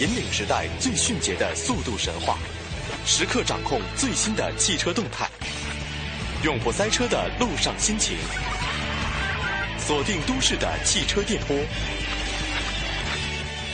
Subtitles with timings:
[0.00, 2.38] 引领时代最迅捷的速度神话，
[3.04, 5.28] 时刻掌控最新的汽车动态，
[6.42, 8.16] 永不塞车的路上心情。
[9.78, 11.54] 锁定都市的汽车电波，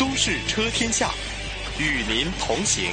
[0.01, 1.13] 都市车天下，
[1.79, 2.91] 与您同行。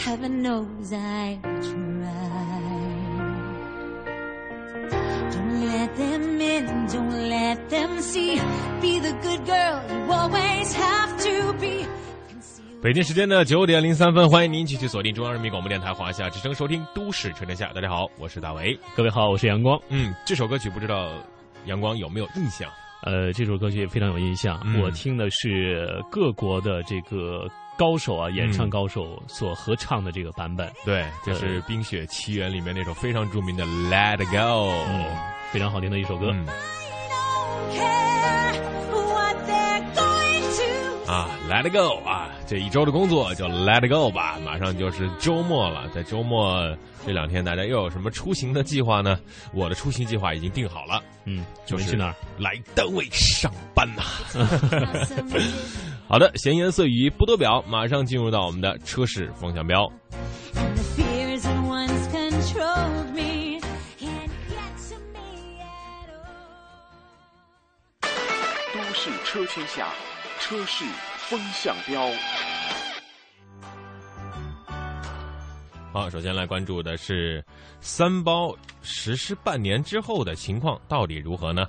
[0.00, 1.80] Heaven knows I tried.
[5.30, 8.40] Don't let them in, don't let them see.
[8.80, 11.86] Be the good girl you always have to be.
[12.82, 17.66] 北京时间的九点零三分，欢迎您继续锁定中央人民广播电台华夏之声，收听《都市车天下》。
[17.74, 18.78] 大家好，我是大为。
[18.96, 19.78] 各位好，我是阳光。
[19.90, 21.12] 嗯，这首歌曲不知道
[21.66, 22.70] 阳光有没有印象？
[23.02, 27.46] 呃，这首歌曲非常有印象，嗯我听的是各国的这个
[27.80, 34.36] 高手啊，演唱高手所合唱的这个版本，对，就是《冰雪奇缘》里面那首非常著名的《Let It Go》。
[34.86, 35.06] 嗯，
[35.50, 36.30] 非常好听的一首歌。
[41.06, 49.18] 啊，Let It Go 啊，这一周的工作就 Let It Go 吧，马上就是周末了，在周末这两天，大家又有什么出行的计划呢？
[49.54, 52.14] 我的出行计划已经定好了，嗯，就是去哪儿？
[52.38, 54.02] 来单位上班呐、
[56.10, 59.86] 好的，闲言碎语不多表，马上进入到我们的车市风向标。
[68.74, 69.86] 都市车天下，
[70.40, 70.84] 车市
[71.28, 72.02] 风向标。
[75.92, 77.44] 好，首先来关注的是
[77.80, 81.64] 三包实施半年之后的情况到底如何呢？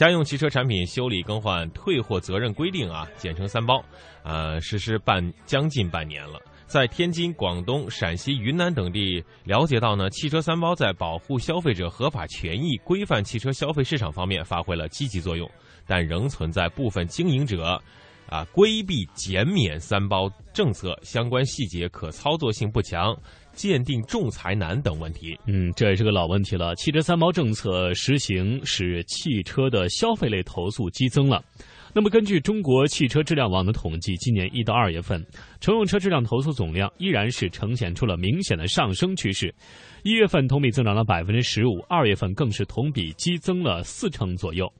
[0.00, 3.84] 家用汽车产品修理更换退货责任规定啊，简称三包，
[4.22, 6.40] 呃，实施半将近半年了。
[6.66, 15.46] 在天津、广东、陕西、云南等地了解到呢，汽车三包在保护消费者合法权益、规范汽车消费市场方面发挥了积极作用，
[15.86, 17.78] 但仍存在部分经营者
[18.26, 23.14] 啊规避减免三包政策相关细节可操作性不强、
[23.68, 25.38] 鉴定仲裁难等问题。
[25.46, 26.74] 嗯，这也是个老问题了。
[26.76, 31.44] 汽车三包政策实行，使汽车的消费类投诉激增了。
[31.92, 35.22] 那么，根据中国汽车质量网的统计，今年一到二月份，
[35.60, 39.52] 乘用车质量投诉总量依然是呈现出了明显的上升趋势。
[40.04, 44.72] 一月份同比增长了百分之十五，二月份更是同比激增了四成左右。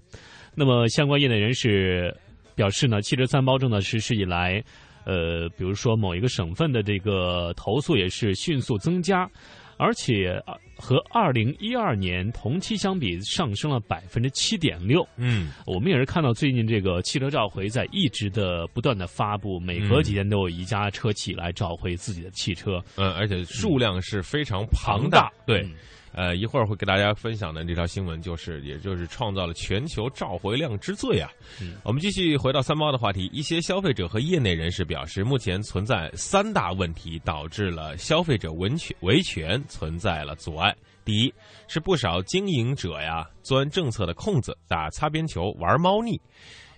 [0.55, 2.17] 那么，相关业内人士
[2.55, 4.63] 表示呢，汽车三包政策实施以来，
[5.11, 9.29] 呃，比如说某一个省份的这个投诉也是迅速增加，
[9.77, 15.05] 而且呃和二零一二年同期相比上升了百分之七点六。
[15.17, 22.81] 嗯，我们也是看到最近这个汽车召回在一直的不断的发布，每隔几天都有一家车企来召回自己的汽车。
[22.97, 25.29] 嗯，而且数量是非常庞大。
[25.45, 25.73] 对，嗯
[26.13, 31.31] 呃，一会儿会给大家分享的这条新闻，就是也就是创造了全球召回量之最啊。
[31.61, 40.75] 嗯我们继续回到三包的话题，一些消费者和业内人士表示，目前存在三大问题，导致了消费者维权维权存在了阻碍。
[41.05, 41.33] 第一
[41.67, 46.21] 是不少经营者呀钻政策的空子，打擦边球，玩猫腻。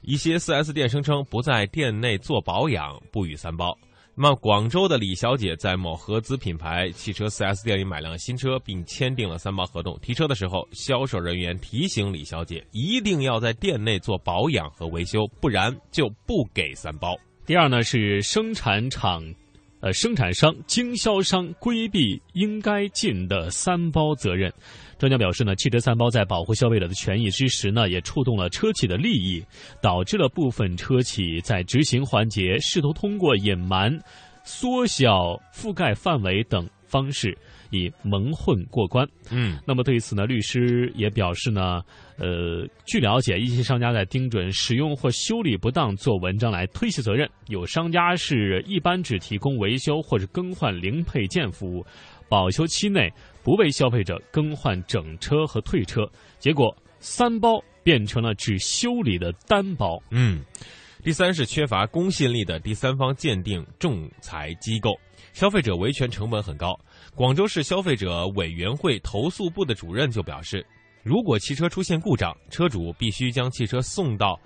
[0.03, 3.77] 一些 4S 店声称不在店内做保养，不予三包。
[4.15, 9.99] 那么，广州的李小姐在某合资品牌汽车 4S 店里买辆新车，并签订了三包合同。
[10.03, 17.17] 提车的时候，销售人员提醒李小姐一定要在店内做保养和维修，不然就不给三包。
[17.47, 19.25] 第二呢是生产厂。
[19.83, 24.51] 呃，生产商、经销商规避应该尽的三包责任。
[24.97, 29.45] 专家表示呢，汽车三包在保护消费者的权益之时呢，也触动了车企的利益，
[29.83, 33.93] 导致了部分车企在执行环节试图通过隐瞒、
[34.45, 37.37] 缩小覆盖范围等方式，
[37.73, 39.09] 以蒙混过关。
[39.31, 41.83] 嗯那么对此呢，律师也表示呢，
[42.17, 51.85] 呃，据了解，一些商家在盯准使用或修理不当做文章来推卸责任，有商家是一般只提供维修或者更换零配件服务，
[52.29, 56.09] 保修期内不为消费者更换整车和退车，
[56.39, 60.01] 结果三包变成了只修理的单包。
[60.11, 60.45] 嗯。
[61.05, 64.93] 第三是缺乏公信力的第三方鉴定仲裁机构，
[65.33, 66.79] 消费者维权成本很高。
[67.15, 70.67] 广州市消费者委员会投诉部的主任就表示，
[71.03, 74.41] 如果汽车出现故障，车主必须将汽车送到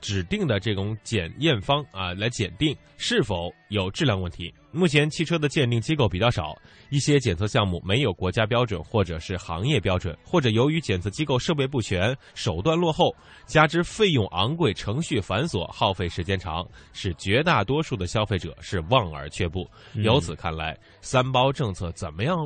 [0.00, 4.52] 指定的这种检验方啊来检定是否有质量问题。
[4.70, 6.56] 目前汽车的鉴定机构比较少，
[6.90, 13.14] 一些检测项目没有国家标准或者是行业标准，或者由于检测机构设备不全、手段落后，
[13.46, 19.68] 加之费用昂贵、程序繁琐、耗费时间长，使绝大多数的消费者是望而却步。
[19.94, 22.36] 由此看来，三包政策怎么样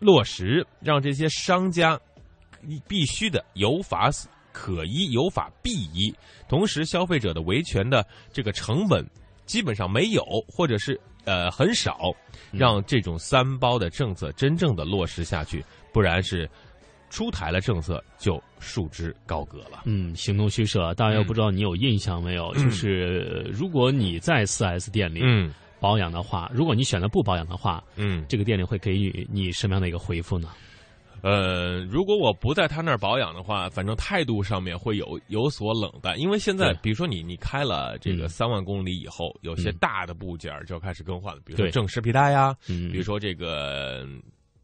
[0.00, 1.98] 落实，让这些商家
[2.86, 4.10] 必须的有法
[4.52, 6.14] 可依、有法必依，
[6.48, 9.04] 同时消费者的维权的这个成本
[9.46, 12.12] 基本上没有，或者是呃很少，
[12.52, 16.48] 让这种三包的政策真正的落实下去，不然是
[17.10, 19.82] 出台了政策就束之高阁了。
[19.84, 20.94] 嗯，形同虚设。
[20.94, 22.54] 大家又不知道你有印象没有？
[22.54, 30.50] 就是如果你在四 S 店里嗯保养的话，如果你选择不保养的话，嗯，这个店里会给予你什么样的一个回复呢？
[31.22, 44.06] 呃，如果我不在他那儿保养的话，反正态度上面会有有所冷淡，因为现在比如说你你开了这个嗯三万公里以后，有些嗯大的部件儿就要开始更换了，比如说正时皮带呀，嗯，比如说这个。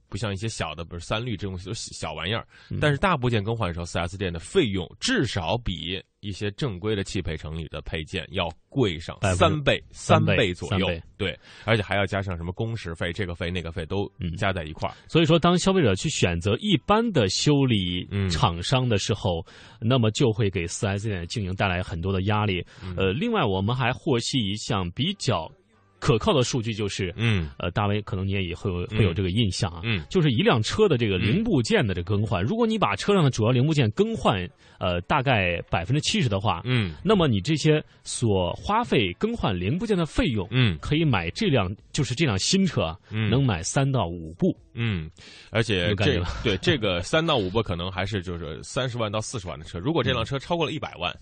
[0.08, 10.88] 不像一些小的，比如三滤这种小小玩意儿，嗯但是大部件更换的时候，4S 店的费用至少比一些正规的汽配城里的配件要贵上三倍、三倍倍左右。
[11.16, 14.94] 对，而且还要加上什么工时费、这个费、那个费都嗯加在一块儿。
[15.08, 19.44] 所以说，当消费者去选择一般的修理嗯厂商的时候，
[19.80, 22.64] 那么就会给 4S 店的经营带来很多的压力。
[22.82, 25.50] 嗯呃，另外我们还获悉一项比较
[26.06, 27.12] 可靠的数据，就是。
[27.16, 27.50] 嗯。
[27.58, 30.04] 呃，大卫，可能你也会有会有这个印象啊，嗯。
[30.08, 34.48] 就是一辆车的这个零部件的这更换，如果你把车上的主要零部件更换，
[34.78, 36.94] 呃，大概百分之七十的话，嗯。
[37.04, 40.78] 那么你这些所花费更换零部件的费用，嗯。
[40.80, 43.28] 可以买这辆就是这辆新车啊，嗯。
[43.28, 45.10] 能买三到五部，嗯，
[45.50, 51.12] 而且这对这个三到五部可能还是就是三十万到四十万的车，如果这辆车超过了一百万，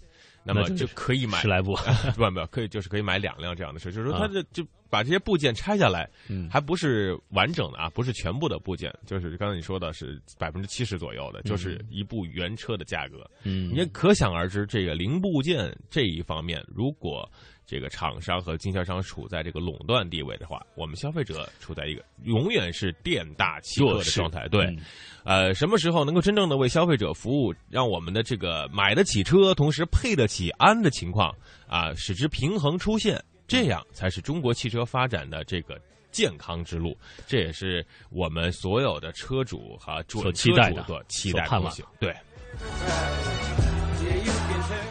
[0.45, 1.75] 那么就可以买十来部。
[2.17, 13.29] 不不可以就是可以买两辆这样的车，就是说它啊这就把这些部件拆下来，嗯还不是完整的啊，不是全部的部件，就是刚才你说的是百分之七十左右的，就是一部原车的价格。
[13.43, 17.29] 嗯你也可想而知，这个零部件这一方面，如果
[17.67, 24.47] 这个厂商和经销商处在这个垄断地位的话，我们消费者处在一个永远是店大欺客的状态。
[24.49, 24.79] 对，嗯
[25.25, 31.35] 呃，什么时候能够真正的为消费者服务，让我们的这个买得起车，同时配得起安的情况
[31.67, 33.19] 啊，使之平衡出现，
[33.55, 35.81] 这样才是中国汽车发展的这个。
[36.15, 36.97] 健康之路，
[37.27, 41.75] 这也是我们所有的车主和准所车主的所期待的所盼望。
[41.99, 42.15] 对，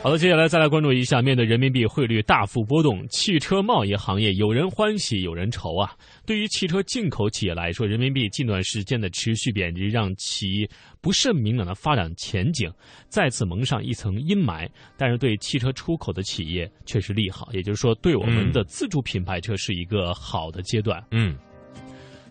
[0.01, 5.95] 好的，接下来再来关注一下，面对人民币汇率大幅波动，汽车贸易行业有人欢喜有人愁啊。
[6.25, 12.69] 对于汽车进口企业来说，人民币近段时间的持续贬值，让其不甚明朗的发展前景
[13.07, 14.69] 再次蒙上一层阴霾。
[14.97, 21.01] 但是对汽车出口的企业却是利好，也就是说，对我们的自主品牌车是一个好的阶段。
[21.11, 21.33] 嗯，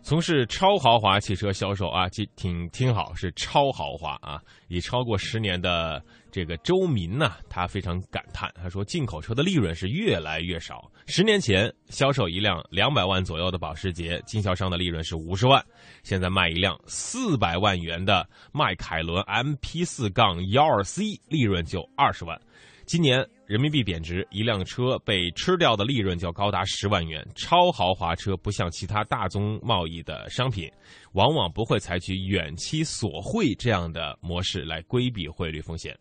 [0.02, 4.40] 从事超豪华汽车销售啊，记听听好，是超豪华啊！
[4.68, 6.02] 已超过十年的
[6.32, 10.90] 这个周民呢，他非常感叹，他说进口车的利润是越来越少。
[11.06, 15.62] 十年前销售一辆两百万左右的保时捷，经销商的利润是五十万，
[16.02, 22.40] 现在卖一辆四百万元的迈凯伦 MP 四杠幺二 C，利润就二十万。
[22.86, 27.22] 今年人民币贬值，一辆车被吃掉的利润就高达十万元。
[27.36, 30.70] 超豪华车不像其他大宗贸易的商品，
[31.12, 35.94] 往往不会采取远期锁汇这样的模式来规避汇率风险。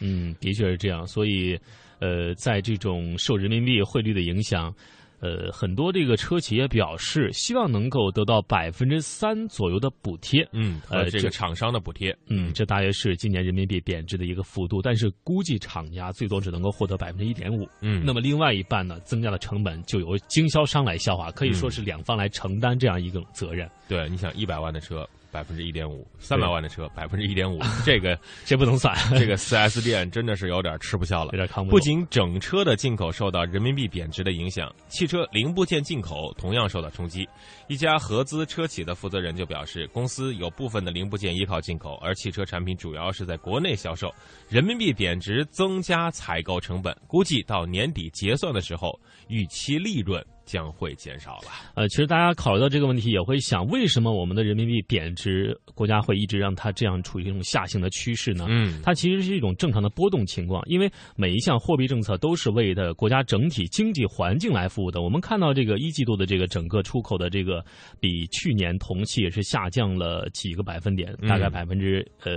[0.00, 1.06] 嗯，的确是这样。
[1.06, 1.58] 所以，
[1.98, 4.74] 呃，在这种受人民币汇率的影响，
[5.20, 10.46] 呃，很多这个车企也表示希望能够得到百分之三左右的补贴。
[10.52, 12.14] 嗯，呃这这个厂商的补贴。
[12.28, 17.66] 嗯，这大约是今年人民币贬值的一个幅度，但是估计厂家最多只能够获得百分之一点五。
[17.80, 23.66] 嗯，那么另外一半呢，增加的成本就由经销商来消化，可以说是两方来承担这样一个责任。
[23.88, 31.36] 对，你想一百万的车百分之一点五，三百万的车 百分之一点五， 这个 这不能算，这个四 S 店真的是有点吃不消了有。
[31.36, 31.80] 点扛不不。
[31.80, 37.28] 仅整车的进口受到人民币贬值的影响，汽车零部件进口同样受到冲击。
[37.68, 44.10] 一家合资车企的负责人就表示，公司有部分的零部件依靠进口，而汽车产品主要是在国内销售。
[44.48, 51.50] 人民币贬值增加采购成本，估计到年底结算的时候，预期利润将会减少了。
[51.74, 58.46] 呃，其实大家考虑到这个问题，也会想，为什么我们的人民币贬值，国家会一直让它这样处于一种下行的趋势呢？
[58.48, 65.02] 嗯，它其实是一种正常的波动情况，因为每一项货币政策都是为的国家整体经济环境来服务的。
[65.02, 67.62] 我们看到这个一季度的这个整个出口的这个
[68.00, 72.34] 比去年同期也是下降了几个百分点，大概百分之呃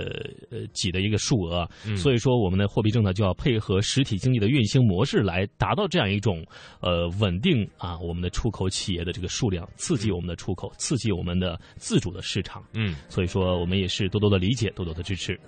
[0.50, 1.68] 呃几的一个数额。
[1.96, 6.44] 所以说，我们的货币政策就要配合实体经济的运行模式，来达到这样一种
[6.80, 12.62] 呃稳定啊，我们的出口企业的这个数量，刺激我们的出口，刺激我们的自主的市场。
[12.74, 15.38] 嗯，所以说，我们也是多多的理解，多多的支持。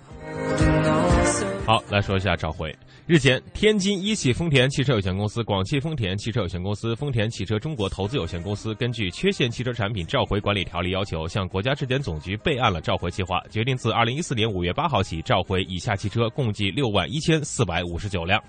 [1.65, 2.75] 好，来说一下召回。
[3.05, 18.41] 日前，天津一汽丰田汽车有限公司、广汽丰田汽车有限公司、丰田汽车中国投资有限公司根据《缺陷汽车产品召回管理条例》要求，向国家质检总局备案了召回计划，决定自二零一四年五月八号起召回以下汽车，共计六万一千四百五十九辆。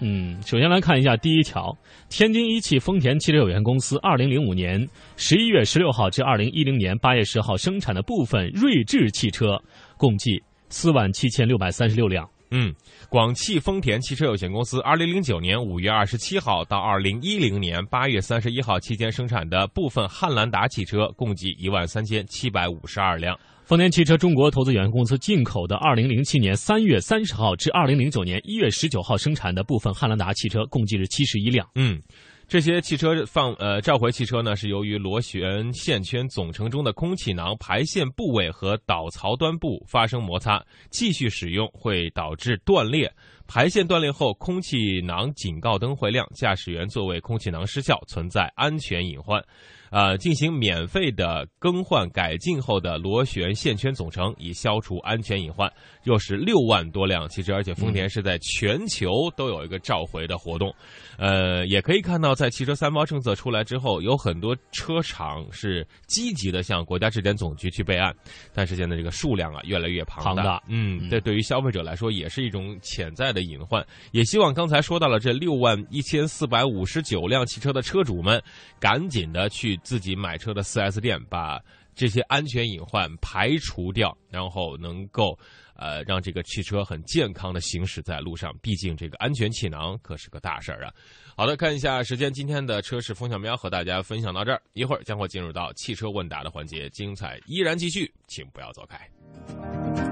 [0.00, 1.76] 嗯，首先来看一下第一条，
[2.08, 9.60] 天津一汽丰田汽车有限公司二零零五年十一月十六号至二零一零年八月十号生产的部分锐志汽车，
[9.96, 12.28] 共计四万七千六百三十六辆。
[12.50, 12.72] 嗯，
[13.10, 23.38] 广汽丰田汽车有限公司二零零九年五月二十七号到二零一零年八月三十一号期间生产的部分汉兰达汽车，共计一万三千七百五十二辆。
[23.68, 31.68] 丰田汽车中国投资有限公司进口的二零零七年三月三十号至二零零九年一月十九号生产的部分汉兰达汽车，共计是七十一辆。
[31.74, 32.00] 嗯。
[32.48, 43.12] 这些汽车放呃召回汽车呢，是由于螺旋线圈总成中的空气囊排线部位和导槽端部发生摩擦，继续使用会导致断裂。
[43.46, 49.44] 排线断裂后，空气囊警告灯会亮，驾驶员座位空气囊失效，存在安全隐患。
[49.90, 55.70] 呃，进行免费的更换改进后的螺旋线圈总成，以消除安全隐患。
[56.04, 60.74] 又是六万多辆汽车，而且丰田是在全球都有一个召回的活动。
[61.18, 68.14] 呃，也可以看到，在汽车三包政策出来之后，有很多车厂是积极的向国家质检总局去备案。
[68.54, 70.62] 但是现在这个数量啊，越来越庞大。
[70.68, 73.84] 嗯，这对于消费者来说，也是一种潜在的隐患。
[74.12, 78.42] 也希望刚才说到了这六万一千四百五十九辆汽车的车主们，
[78.80, 79.77] 赶紧的去。
[79.82, 81.60] 自己买车的 4S 店，把
[81.94, 85.36] 这些安全隐患排除掉，然后能够，
[85.74, 88.56] 呃，让这个汽车很健康的行驶在路上。
[88.62, 90.92] 毕竟这个安全气囊可是个大事儿啊。
[91.36, 100.07] 好的，看一下时间，今天的车市风向标和大家分享到这儿，一会儿将会进入到汽车问答的环节，精彩依然继续，请不要走开。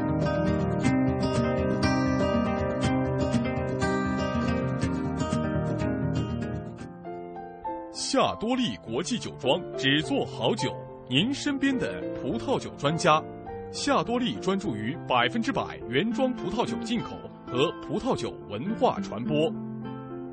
[7.98, 10.70] 夏多利国际酒庄只做好酒，
[11.08, 13.24] 您身边的葡萄酒专家。
[13.72, 19.50] 夏多利专注于百分之百原装葡萄酒进口和葡萄酒文化传播。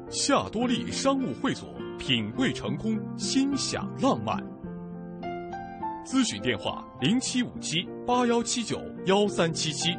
[0.10, 4.38] 夏多利商务会所，品味成功，心享浪漫。
[6.06, 9.92] 咨询电话：零七五七八幺七九幺三七七。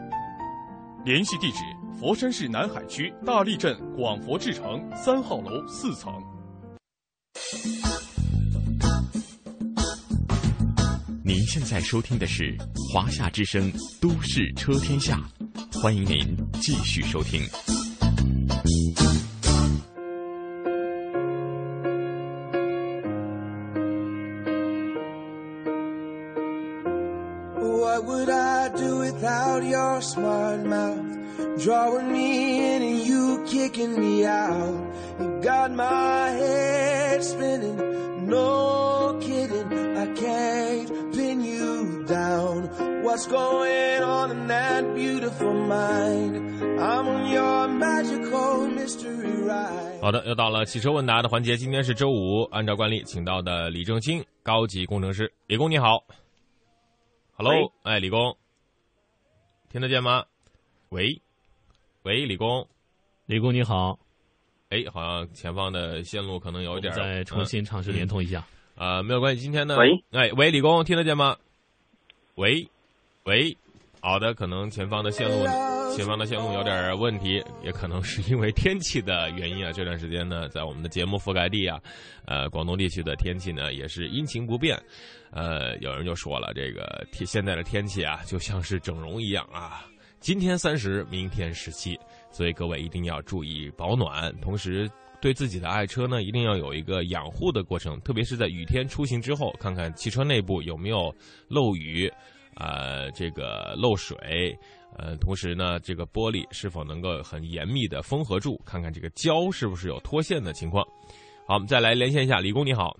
[1.02, 1.61] 联系地址：
[1.99, 6.12] 佛山市南海区大沥镇广佛智城三号楼四层。
[11.26, 12.56] 您现在收听的是
[12.92, 15.18] 华夏之声《都市车天下》，
[15.80, 17.40] 欢迎您继续收听。
[35.64, 39.97] Got my head spinning, no kidding.
[39.97, 42.68] I can't pin you down.
[43.02, 46.37] What's going on in that beautiful mind?
[46.78, 50.02] I'm on your magical mystery ride.
[50.02, 51.56] 好的，又到了汽车问答的环节。
[51.56, 56.04] 今天是周五，按照惯例，请到的李正清高级工程师，李工你好。
[57.38, 58.37] Hello，哎，李工，
[59.71, 60.25] 听得见吗？
[60.90, 61.23] 喂，
[62.02, 62.68] 喂，李工，
[63.25, 63.99] 李工你好，
[64.71, 68.44] 哎，好像前方的线路可能有一点儿，再重新尝试连通一下。
[68.76, 69.42] 啊、没有关系。
[69.42, 71.37] 今天呢，喂，哎，喂，李工，听得见吗？
[72.35, 72.68] 喂，
[73.23, 73.56] 喂，
[74.00, 75.47] 好的，可能前方的线路，
[75.94, 79.71] 前方的线路有点问题，也可能是因为天气的原因啊。
[79.71, 81.80] 这段时间呢，在我们的节目覆盖地啊，
[82.25, 84.76] 呃，广东地区的天气呢也是阴晴不变。
[85.30, 89.85] 呃，有人就说了，这个天现在的天气啊，就像是整容一样啊，
[90.18, 91.97] 今天三十，明天十七，
[92.34, 101.14] 所以各位一定要注意保暖，同时对自己的爱车呢，一定要有一个养护的过程，特别是在雨天出行之后，看看汽车内部有没有
[101.48, 102.12] 漏雨，
[102.56, 104.52] 呃，这个漏水，
[104.98, 110.84] 呃，同时呢，这个玻璃是否能够很严密的封合住，看看这个胶是不是有脱线的情况。
[111.46, 112.96] 好，我们再来连线一下，李工你好。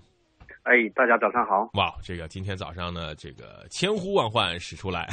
[0.63, 1.69] 哎，大家早上好。
[1.75, 5.09] 哇，这个今天早上呢，这个千呼万唤始出来。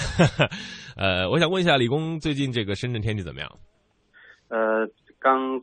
[0.95, 3.51] 呃，我想问一下李工，最近这个深圳天气怎么样？
[4.51, 4.85] 呃，
[5.17, 5.59] 刚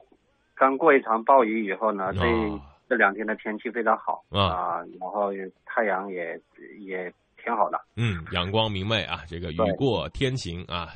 [0.54, 5.30] 刚过一场暴雨以后呢，这、哦这两天的天气非常好啊然后
[5.66, 6.40] 太阳也
[6.80, 7.78] 也挺好的。
[7.97, 10.88] 嗯，阳光明媚啊，这个雨过天晴啊。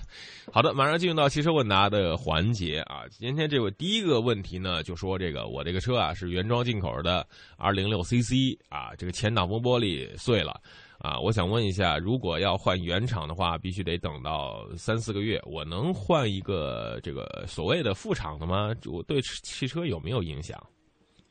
[0.51, 3.05] 好的，马上进入到汽车问答的环节啊。
[3.11, 7.27] 今天这位第一个问题呢，就说这个我这个车啊是原装进口的
[7.59, 10.59] 二零六 CC 啊，这个前挡风玻璃碎了
[11.03, 11.19] 啊。
[11.19, 18.71] 我想问一下，如果要换原厂的话，必须得等到三四个月，我能换一个这个所谓的副厂的吗？
[18.91, 20.59] 我对汽车有没有影响？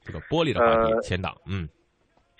[0.03, 1.69] 这个玻璃的话前挡，嗯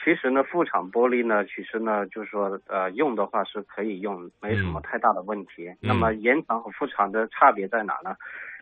[0.04, 5.72] 其实呢，副厂玻璃呢，其实呢，就是说，呃，用的话是可以用，没什么太大的问题。
[5.80, 8.16] 那么原厂和副厂的差别在哪呢？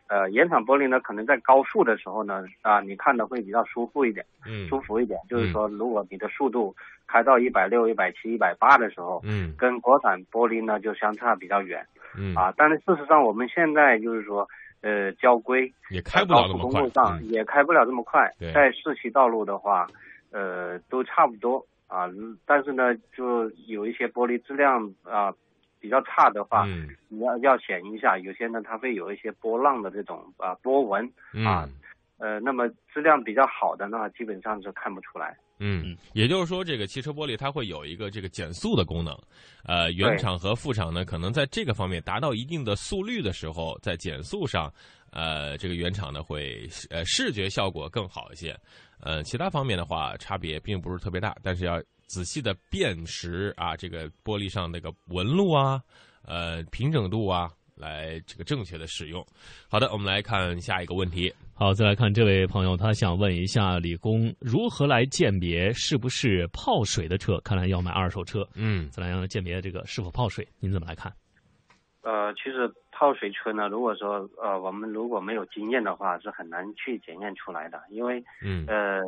[0.10, 5.20] 呃，原厂玻璃呢，可能在高速的时候呢，啊、你看的会比较舒服一点，嗯舒服一点。
[5.30, 6.76] 就是说，如果你的速度
[7.08, 11.86] 开到一百六、一百七、一百八的时候，嗯跟国产玻璃呢就相差比较远
[12.18, 12.52] 嗯啊。
[12.58, 14.50] 但是事实上，我们现在就是说，
[14.82, 19.86] 呃，交规也开不了那么快高速公路，上嗯也开不了这么快对，在市区道路的话，
[20.32, 22.08] 呃，都差不多啊。
[22.08, 25.32] 嗯但是呢，就有一些玻璃质量啊
[25.80, 31.06] 比较差的话，嗯你要要选一下，有些呢它会有一些波浪的这种啊波纹
[31.46, 31.74] 啊嗯。
[32.20, 35.38] 呃，那么质量比较好的呢，基本上是看不出来。
[35.60, 39.18] 嗯，也就是说，这个汽车玻璃它会有一个这个减速的功能，
[39.64, 44.70] 呃，原厂和副厂呢，可能在这个方面达到一定的速率的时候，在减速上，
[45.14, 48.54] 呃，这个原厂呢会呃视觉效果更好一些，
[49.00, 55.80] 呃，其他方面的话差别并不是特别大，但是要仔细的辨识啊，这个玻璃上那个纹路啊，
[56.26, 59.24] 呃，平整度啊，来这个正确的使用。
[59.70, 61.32] 好的，我们来看下一个问题。
[61.54, 67.40] 好，再来看这位朋友，他想问一下李工，如何来鉴别是不是泡水的车？
[67.42, 71.14] 看来要买二手车，嗯再来让鉴别这个是否泡水，您怎么来看？
[72.02, 79.02] 呃，其实泡水车呢，如果说呃我们如果没有经验的话，是很难去检验出来的，因为嗯呃，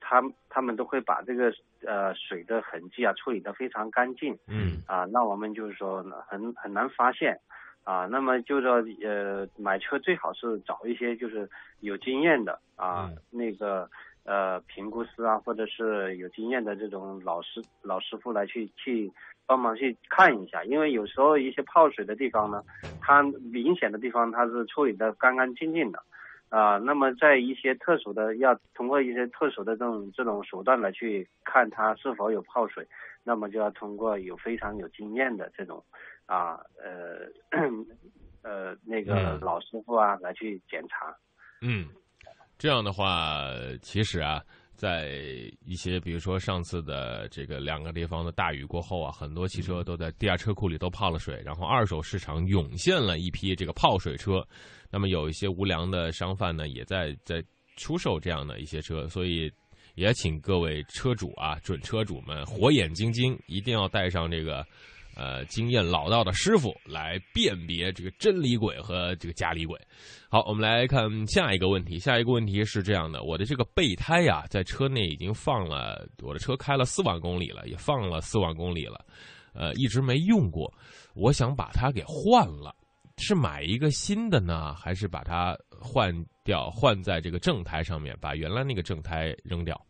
[0.00, 1.52] 他他们都会把这个
[1.86, 7.38] 呃水的痕迹啊处理得非常干净嗯啊，那我们就是说呢很很难发现
[7.84, 8.06] 啊。
[8.06, 11.48] 那么就是说呃买车最好是找一些就是
[11.80, 13.88] 有经验的啊、嗯那个
[14.24, 19.10] 呃评估师啊，或者是有经验的这种老师老师傅来去去
[19.46, 22.62] 帮忙去看一下，因为有时候一些泡水的地方呢，
[23.00, 26.02] 它明显的地方它是处理得干干净净的。
[26.48, 32.86] 啊、那么在一些特殊的，要通过一些特殊的这种这种手段来去看它是否有泡水，
[33.24, 35.84] 那么就要通过有非常有经验的这种
[36.24, 37.26] 啊呃
[38.42, 41.14] 呃那个嗯老师傅啊来去检查。
[41.60, 41.88] 嗯，
[42.56, 43.50] 这样的话，
[43.82, 44.40] 其实啊，
[44.76, 45.10] 在
[45.64, 54.46] 一些比如说上次的这个两个地方的大雨过后啊，很多汽车都在地下车库里都泡了水，然后二手市场涌现了一批这个泡水车。
[54.90, 57.42] 那么有一些无良的商贩呢，也在在
[57.76, 59.50] 出售这样的一些车，所以
[59.94, 64.64] 也请各位车主啊、准车主们火眼金睛，一定要带上这个。
[65.18, 69.80] 呃，经验老道的师傅来辨别这个真离轨和这个假离轨。
[70.28, 71.98] 好，我们来看下一个问题。
[71.98, 79.02] 下一个问题是这样的：我的这个备胎呀、在车内已经放了，我的车开了四万公里了，也放了四万公里了，
[79.54, 80.70] 呃，一直没用过。
[81.14, 82.75] 我想把它给换了，
[83.18, 86.12] 是买一个新的呢，还是把它换
[86.44, 89.80] 掉，换在这个正胎上面，把原来那个正胎扔掉？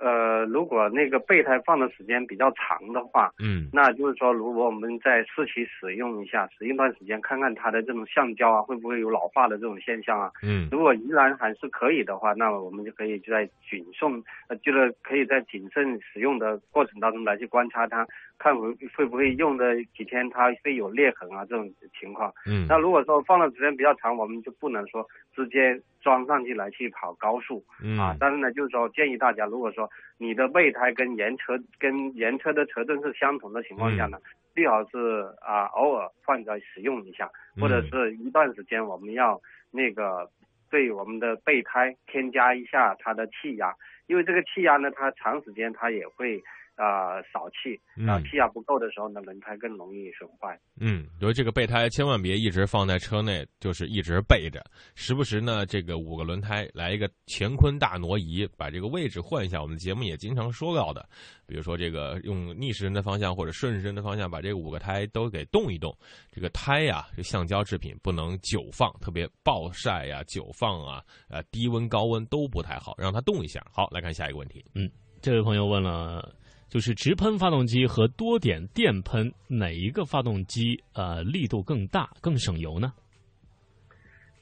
[0.00, 10.30] 呃，如果那个备胎放的时间比较长的话，嗯那就是说，如果我们在市区使用一下，使用一段时间，看看它的这种橡胶啊，会不会有老化的这种现象啊？
[10.42, 18.06] 嗯如果依然还是可以的话，那么我们就可以就在谨慎，呃，就是可以在谨慎使用的过程当中来去观察它，
[18.38, 22.32] 看会会不会用的几天它会有裂痕啊这种情况。
[22.46, 28.16] 嗯那如果说放的时间比较长，我们就不能说直接装上去来去跑高速嗯啊。
[28.18, 34.18] 但是呢，就是说建议大家，如果说你的备胎跟原车跟原车的车灯是相同的情况下呢，
[34.54, 40.30] 最好是啊偶尔换着使用一下，嗯或者是一段时间我们要那个
[40.70, 43.74] 对我们的备胎添加一下它的气压，
[44.06, 46.42] 因为这个气压呢，它长时间它也会
[46.78, 47.74] 啊、少气
[48.06, 50.58] 啊、嗯气压不够的时候呢，轮胎更容易损坏。
[50.78, 54.64] 嗯，比如这个备胎千万别一直放在车内，就是一直备着，
[54.94, 59.60] 时不时呢，这个五个轮胎来一个乾坤大挪移，把这个位置换一下。
[59.60, 61.08] 我们节目也经常说到的，
[61.46, 65.92] 比如说这个用逆时针的方向或者顺时针的方向，把这五个胎都给动一动。
[66.30, 73.66] 这个胎呀、这橡胶制品不能久放，特别暴晒呀、久放啊，呃，低温高温都不太好，让它动一下。
[73.72, 74.64] 好，来看下一个问题。
[74.74, 74.88] 嗯
[75.20, 76.32] 这位朋友问了，
[76.68, 82.92] 就是直喷发动机和多点电喷哪一个发动机呃力度更大、更省油呢？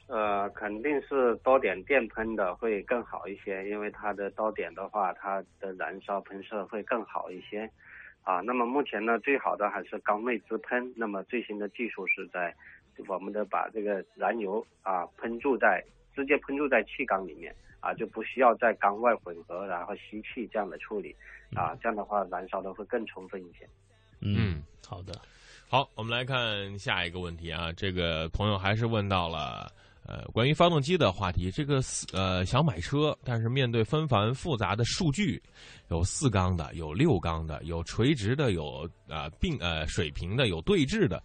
[0.07, 7.69] 呃，肯定是多点电喷的会更好一些，因为它的多点的话，它的燃烧喷射会更好一些。
[8.23, 10.93] 啊，那么目前呢，最好的还是缸内直喷。
[10.97, 12.53] 那么最新的技术是在
[13.07, 15.81] 我们的把这个燃油啊喷注在
[16.13, 21.15] 直接喷注在气缸里面啊，就不需要在缸外混合，然后吸气这样的处理
[21.55, 23.67] 啊，这样的话燃烧的会更充分一些。
[24.21, 25.13] 嗯，好的。
[25.69, 29.71] 好，我们来看下一个问题啊，这个朋友还是问到了。
[30.07, 35.41] 呃，关于发动机的话题，这个四呃想买车，但是面对纷繁复杂的数据，
[35.89, 41.21] 有四缸的，有六缸的，有垂直的，有啊并呃水平的，有对置的，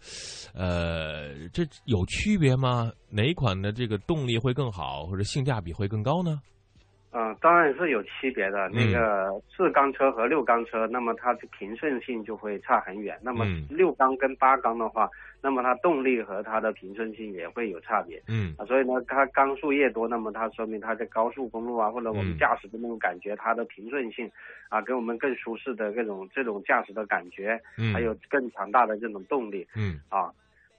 [0.53, 2.91] 呃，这有区别吗？
[3.09, 6.41] 哪款的这个动力会更好，或者性价比会更高呢？
[7.15, 8.71] 嗯，当然是有区别的。
[8.71, 13.19] 那个四缸车和六缸车，那么它的平顺性就会差很远。
[13.23, 15.07] 那么六缸跟八缸的话，
[15.43, 18.23] 那么它动力和它的平顺性也会有差别。
[18.29, 24.31] 嗯，啊，所以呢，它缸数越多，那么它说明它在高速公路啊，或者我们驾驶的那种感觉，它的平顺性
[24.69, 27.61] 啊，给我们更舒适的这种这种驾驶的感觉，
[27.93, 29.67] 还有更强大的这种动力。
[29.75, 30.33] 嗯，啊，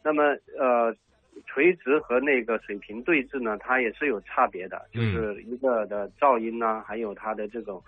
[0.03, 0.23] 那么
[0.57, 0.95] 呃。
[1.47, 7.81] 垂直和那个水平对峙呢，它也是有差别的，就是一个的噪音呢，还有它的这种，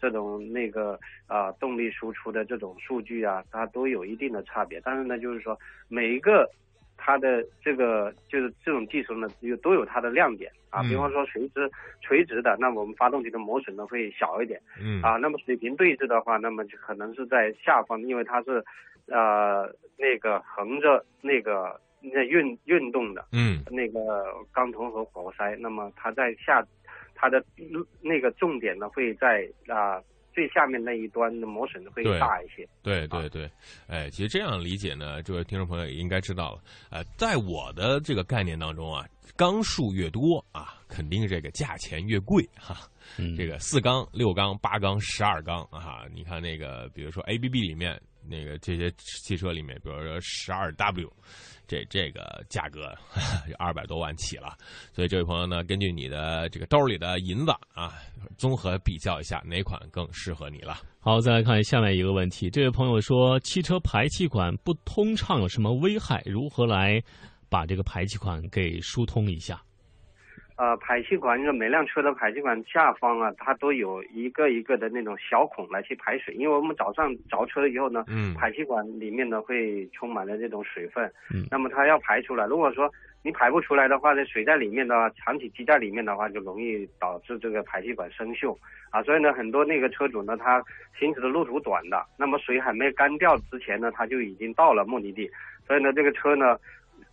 [0.00, 4.80] 这种那个啊动力输出的这种数据啊，它都有一定的差别。
[4.84, 5.58] 但是呢，就是说
[5.88, 6.48] 每一个
[6.96, 10.82] 它的这个就是这种技术呢，有都有它的亮点啊。
[10.82, 14.60] 比方说垂直垂直的，那我们发动机的磨损呢会小一点。
[14.80, 18.64] 嗯啊，那么水平对置的话，那么就可能是在下方，因为它是
[19.06, 21.80] 呃那个横着那个。
[22.02, 26.66] 那运运动的，嗯，那个钢头和活塞，那么它在下，
[27.20, 27.44] 它的
[28.00, 30.00] 那个重点呢会在啊
[30.32, 32.66] 最下面那一端的磨损会大一些。
[32.82, 33.50] 对对对，
[33.88, 36.62] 哎，其实这样理解呢，这位听众朋友也应该知道了。
[36.90, 39.04] 呃，在我的这个概念当中啊，
[39.36, 42.76] 缸数越多啊，肯定这个价钱越贵哈。
[43.36, 51.12] 这个四缸、六缸、八缸、十二缸啊，你看那个，比如说 A B B 里面那个这些汽车里面，比如说十二 W。
[51.70, 52.92] 这这个价格
[53.56, 54.58] 二百多万起了，
[54.92, 57.94] 所以这位朋友呢，根据你的这个兜里的银子啊，
[58.36, 60.78] 综合比较一下哪款更适合你了。
[60.98, 66.20] 好，再来看下面一个问题，这位朋友说，汽车排气管不通畅有什么危害？
[66.26, 67.00] 如何来
[67.48, 69.62] 把这个排气管给疏通一下？
[70.60, 76.34] 呃，排气管，就每辆车的排气管下方啊，它都有一个一个的那种小孔来去排水。
[76.34, 82.44] 因为我们早上着车以后呢，嗯，排气管里面呢会充满了这种水分，嗯，那么它要排出来。
[82.44, 82.92] 如果说
[83.22, 88.54] 你排不出来的话，这水在里面的话，长期积在里面的话，就容易导致这个排气管生锈
[88.90, 89.02] 啊。
[89.02, 90.62] 所以呢，很多那个车主呢，他
[90.98, 95.26] 行驶的路途短的，那么水还没干掉之前呢，他就已经到了目的地，
[95.66, 96.58] 所以呢，这个车呢。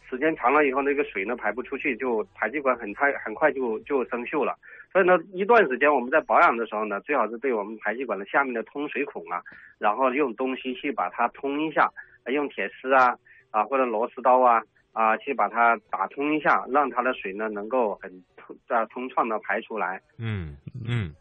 [0.10, 4.56] 时间长了以后，那个水呢排不出去，就排气管很快很快就就生锈了。
[4.92, 9.42] 所以呢，一段时间我们在保养的时候呢，最好是对我们排气管的下面的通水孔啊，
[9.78, 11.92] 然后用东西去把它通一下，
[12.28, 13.18] 用铁丝啊
[13.52, 20.02] 啊或者螺丝刀啊啊去把它打通一下，让它的水呢能够很通啊通畅的排出来。
[20.18, 20.56] 嗯
[20.88, 21.14] 嗯。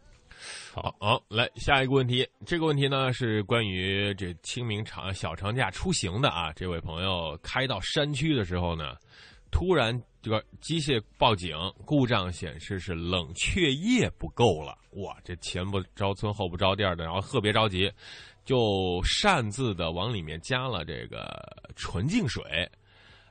[0.73, 2.29] 好好，来下一个问题。
[2.45, 6.53] 这个问题呢是关于这清明长小长假出行的啊。
[6.53, 8.95] 这位朋友开到山区的时候呢，
[9.51, 14.77] 突然这个机械报警，故障显示是冷却液不够了。
[15.03, 17.91] 哇，这前不着村后不着店的，然后特别着急，
[18.45, 21.27] 就擅自的往里面加了这个
[21.75, 22.43] 纯净水。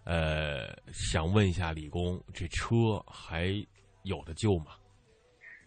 [0.03, 3.53] 呃，想问一下李工，这车还
[4.03, 4.67] 有的救吗？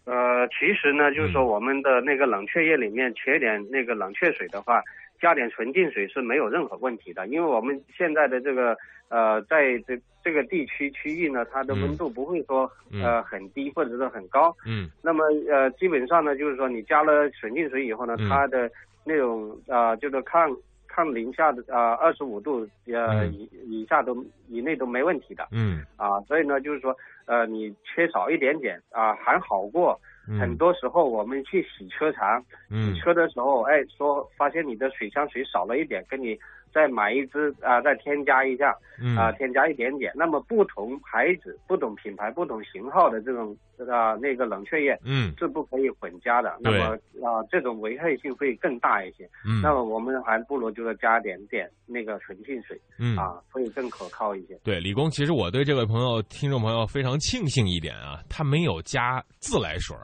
[0.09, 4.81] 呃，其实呢，就是说我们的那个冷却液里面缺点那个冷却水的话，
[5.21, 8.75] 加点纯净水是没有任何问题的，因为我们现在的这个
[9.09, 14.55] 呃，在这这个地区区域呢，它的温度不会说呃很低或者是很高。
[14.65, 14.89] 嗯。
[15.03, 18.67] 那么呃，基本上呢，就是说你加了纯净水以后呢，它的
[19.05, 20.49] 那种啊，就是抗
[20.87, 25.47] 抗零下的啊二十五度呃以以下都以内都没问题的。
[25.51, 25.85] 嗯。
[25.97, 26.97] 啊，所以呢，就是说。
[27.29, 29.99] 呃，你缺少一点点啊，还好过。
[30.39, 36.37] 很多时候我们去洗车场，洗车的时候，哎，说发现你的水箱水少了一点，跟你。
[36.73, 38.75] 再买一支啊，再添加一下，
[39.17, 40.11] 啊，添加一点点。
[40.15, 43.55] 那么不同牌子、不同品牌、不同型号的这种
[43.89, 46.57] 啊那个冷却液，嗯，是不可以混加的。
[46.59, 49.29] 那么啊，这种危害性会更大一些。
[49.45, 54.57] 嗯，那么我们还不如就是加点点那个纯净水，嗯啊，会更可靠一些。
[54.63, 59.95] 对，李工，其实我对这位朋友、听众朋友非常庆幸一点啊，他没有加自来水。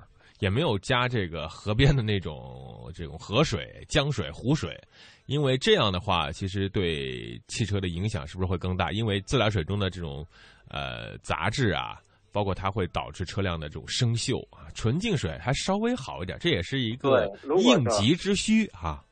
[0.41, 4.77] 也没有加这个河边的那种这种河水、江水、湖水，
[5.25, 8.91] 因为这样的话，其实对汽车的影响是不是会更大？
[8.91, 10.25] 因为自来水中的这种
[10.69, 11.99] 呃杂质啊，
[12.31, 14.67] 包括它会导致车辆的这种生锈啊。
[14.75, 19.03] 纯净水还稍微好一点，这也是一个应急之需哈。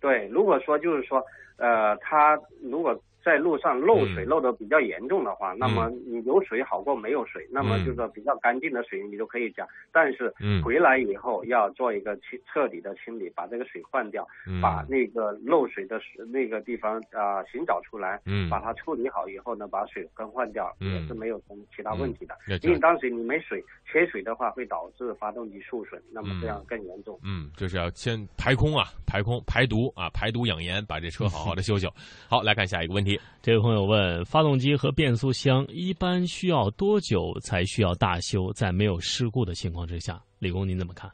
[0.00, 1.18] 对，如果说就是说，
[1.56, 4.26] 呃，它如果在路上漏水嗯。
[4.26, 7.84] 漏的比较严重的话，那么你有水好过没有水，那么嗯。
[7.84, 10.62] 就是说比较干净的水你就可以加，但是嗯。
[10.62, 14.60] 回来以后要做一个清彻底的清理，把这个水换掉，嗯。
[14.60, 18.48] 把那个漏水的水那个地方啊、寻找出来，嗯。
[18.48, 20.94] 把它处理好以后呢，把水更换掉，嗯。
[20.94, 22.36] 也是没有什么其他问题的。
[22.62, 27.18] 因为当时你没水，缺水的话会导致发动机受损，那么这样嗯更严重。
[27.24, 31.88] 嗯，就是要先排空啊，排空排毒啊，排毒养颜，把这车好好的 修修。
[32.28, 33.09] 好，来看下一个问题。
[33.42, 38.52] 这位朋友问：发动机和变速箱一般需要多久才需要大修？
[38.52, 41.10] 在没有事故的情况之下，李工您怎么看？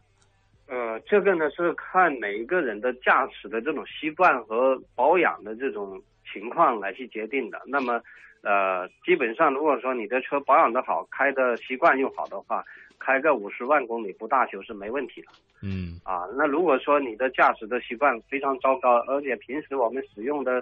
[0.67, 7.63] 呃，这个呢是看每一个人的驾驶的这种习惯和保养的这种情况来去决定的。
[7.67, 8.03] 那么，
[8.43, 12.65] 呃，基本上如果说你的车保养的好，开的习惯又好的话，
[12.99, 15.29] 开个五十万公里不大修是没问题的
[15.63, 16.27] 嗯啊。
[16.37, 20.61] 那如果说你的驾驶的习惯非常糟糕，而且平时我们使用的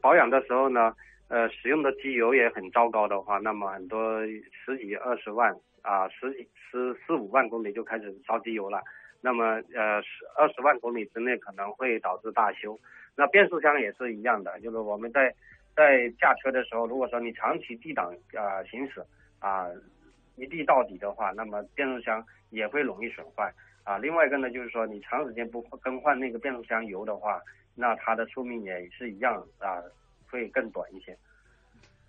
[0.00, 0.94] 保养的时候呢，
[1.28, 4.20] 呃，使用的机油也很糟糕的话，那么很多
[4.64, 8.82] 十几二十万啊，十几十四五万公里就开始烧机油了。
[9.20, 12.78] 那么呃，十二十万公里之内可能会导致大修。
[13.14, 15.34] 那变速箱也是一样的，就是我们在
[15.76, 19.04] 在驾车的时候，如果说你长期 D 档啊、行驶
[19.38, 19.68] 啊、
[20.36, 23.52] 一地到底的话，那么变速箱也会容易损坏
[23.84, 23.98] 啊。
[23.98, 27.40] 另外一个呢，就是说你长时间不更换那个变速箱油的话，
[27.74, 29.82] 那它的寿命也是一样啊，
[30.30, 31.16] 会更短一些。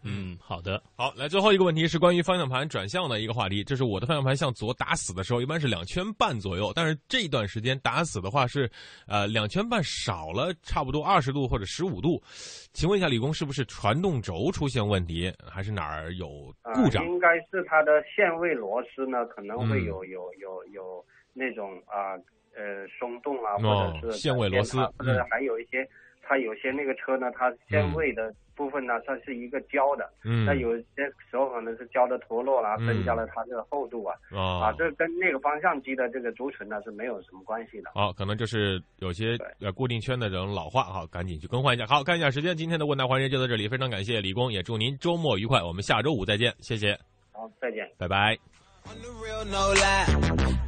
[0.05, 0.83] 嗯，好的。
[0.97, 3.63] 好，来最后一个问题是关于方向盘转向的一个话题。
[3.63, 8.69] 这是我的方向盘向左打死的时候，一般是两圈半左右，但是这一段时间打死的话是，
[9.07, 12.21] 呃，两圈半少了差不多二十度或者十五度。
[12.73, 17.05] 请问一下，李工是不是传动轴出现问题，还是哪儿有啊，故障？
[17.05, 22.23] 应该是它的限位螺丝呢，可能会嗯有、有有有那种啊呃
[22.99, 25.87] 松动啊，哦或者是限位螺丝或者嗯还有一些
[26.21, 30.85] 它有些那个车呢，它限位的部分呢，它是一个胶的，嗯那有些
[31.29, 37.91] 时候可能是胶的脱落啦，嗯增加了它这个厚度啊，啊啊，这跟那个方向机的这个轴承呢是没有什么关系的。
[37.93, 41.85] 好，可能就是有些呃固定圈的这种老化，好，赶紧去更换一下。
[41.87, 46.97] 好，看一下时间，今天的问答环节就到这里，非常感谢李工，也祝您周末愉快，我们下周五再见，谢谢，
[47.31, 47.89] 好，再见。
[47.97, 48.37] 拜拜。
[48.85, 50.05] On the real, no lie.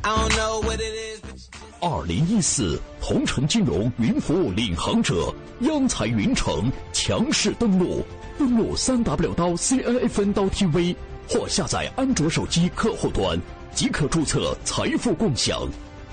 [0.03, 8.03] I don't know what it is, but you 二零一四同城金融云服务领航者央财云城强势登陆，
[8.39, 10.95] 登录三 w 刀 cnfn 刀 tv
[11.29, 13.39] 或下载安卓手机客户端
[13.71, 15.61] 即可注册财富共享。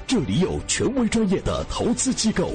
[0.07, 2.51] 这里有权威专业的投资机构，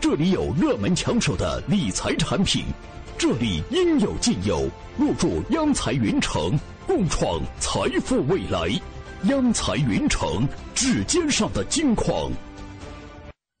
[0.00, 2.62] 这里有热门抢手的理财产品，
[3.18, 4.70] 这里应有尽有。
[4.96, 6.56] 入驻央财云城，
[6.86, 8.70] 共创财富未来。
[9.24, 12.30] 央财云城，指尖上的金矿。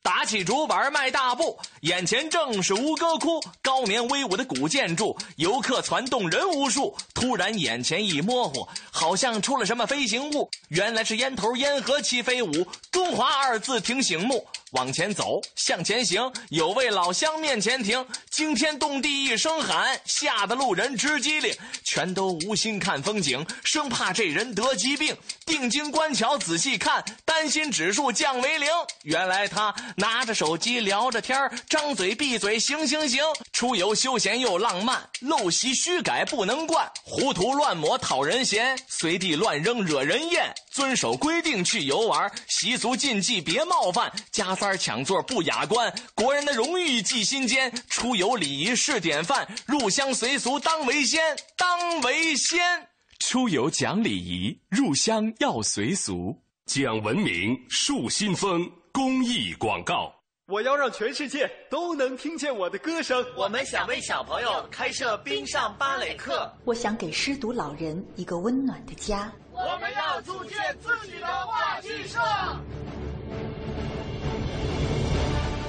[0.02, 6.96] 打起竹板迈大步，眼前正是吴哥窟，高棉威武的古建筑，游客攒动人无数。
[7.12, 14.46] 突然眼前一模糊，好像出了什么飞行物，原来是烟头烟盒齐飞舞，中华二字挺醒目。
[14.72, 21.52] 往前走，向前行，有位老乡面前停，惊天动地一声喊，吓得路人直机灵，
[21.84, 25.16] 全都无心看风景，生怕这人得疾病。
[25.44, 28.68] 定睛观瞧，仔细看，担心指数降为零。
[29.02, 33.20] 原来他拿着手机聊着天张嘴闭嘴行行行。
[33.52, 40.54] 出游休闲又浪漫，陋习虚改不能惯，胡涂乱抹讨人嫌，随地乱扔惹人厌。
[40.70, 47.72] 遵守规定去游玩，习俗禁忌别冒犯，加塞抢座不雅观，国人的荣誉记心间。
[47.88, 52.88] 出游礼仪是典范，入乡随俗当为先，当为先。
[53.18, 56.36] 出游讲礼仪，入乡要随俗。
[56.66, 60.19] 讲文明树新风公益广告。
[60.50, 63.24] 我要让全世界都能听见我的歌声。
[63.36, 66.52] 我们想为小朋友开设冰上芭蕾课。
[66.64, 69.32] 我想给失独老人一个温暖的家。
[69.52, 72.18] 我们要组建自己的话剧社。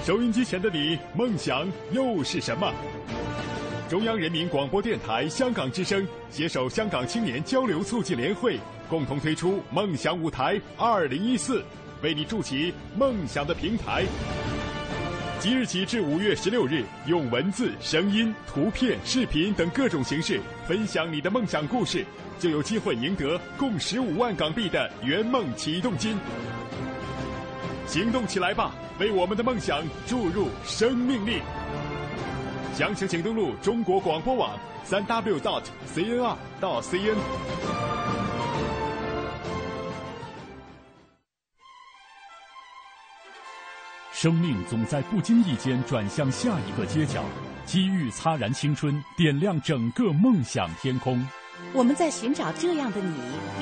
[0.03, 2.73] 收音机前的你，梦想又是什么？
[3.87, 11.63] 中央人民广播电台香港之声携手香港青年交流促进联会，共同推出“梦想舞台二零一四”，
[12.01, 14.05] 为你筑起梦想的平台。
[15.41, 22.05] 即日起至五月十六日，用文字、声音、图片、视频等各种形式分享你的梦想故事，
[22.37, 26.15] 就有机会赢得共十五万港币的圆梦启动金。
[27.87, 31.39] 行动起来吧，为我们的梦想注入生命力。
[32.75, 34.51] 详情请登录中国广播网
[34.83, 37.17] 三 w dot cnr 到 cn。
[44.21, 47.23] 生命总在不经意间转向下一个街角，
[47.65, 51.27] 机遇擦燃青春，点亮整个梦想天空。
[51.73, 53.15] 我们在寻找这样的你，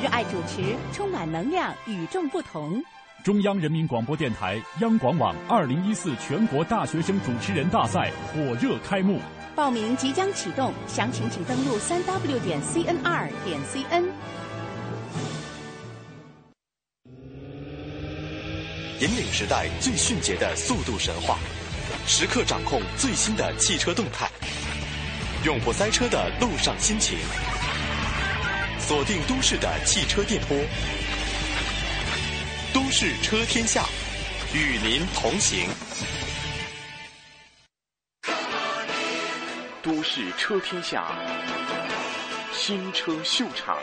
[0.03, 2.83] 热爱主持，充满能量，与众不同。
[3.23, 9.21] 中央人民广播电台央广网二零一四全国大学生主持人大赛火热开幕，
[9.55, 14.09] 报名即将启动，详情请登录三 w 点 cnr 点 cn。
[19.01, 21.39] 引领时代最迅捷的速度神话，
[22.05, 24.29] 时刻掌控最新的汽车动态，
[25.45, 27.17] 永不塞车的路上心情，
[28.77, 30.57] 锁定都市的汽车电波。
[32.73, 33.85] 都市车天下，
[34.53, 35.69] 与您同行。
[39.81, 41.05] 都市车天下，
[42.53, 43.77] 新车秀场。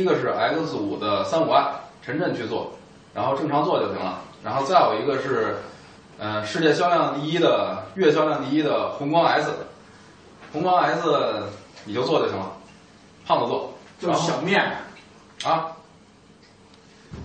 [0.00, 2.72] 一个是 X 五的三五 i，陈震去做，
[3.12, 4.20] 然后正常做就行了。
[4.42, 5.56] 然后再有一个是，
[6.18, 9.50] 呃，世界销量第一的、月销量第一的宏光 S，
[10.52, 11.02] 宏光 S
[11.84, 12.52] 你就做就行了，
[13.26, 14.78] 胖子做，就小面
[15.44, 15.72] 啊。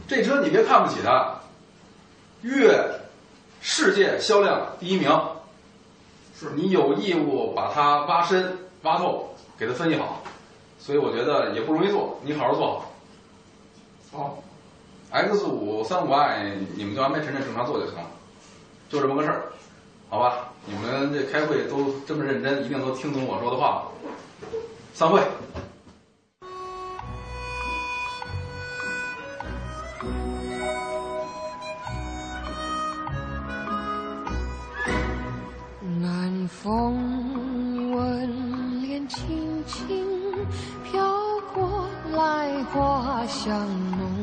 [0.08, 1.36] 这车你别看不起它。
[2.42, 3.00] 月
[3.62, 5.10] 世界销量第一名，
[6.38, 10.22] 是你有义务把它挖深挖透，给它分析好，
[10.86, 12.86] 所以我觉得也不容易做，你好好做
[14.12, 14.20] 好。
[14.20, 14.44] 好
[15.10, 18.06] ，X 五三五 i 你们就安排陈晨正常做就行了，
[18.88, 19.46] 就这么个事儿，
[20.12, 20.50] 好吧？
[20.68, 23.88] 你们这开会都这么认真，一定都听懂我说的话。
[24.94, 25.24] 散会。
[36.00, 37.15] 南风
[43.26, 44.15] 花香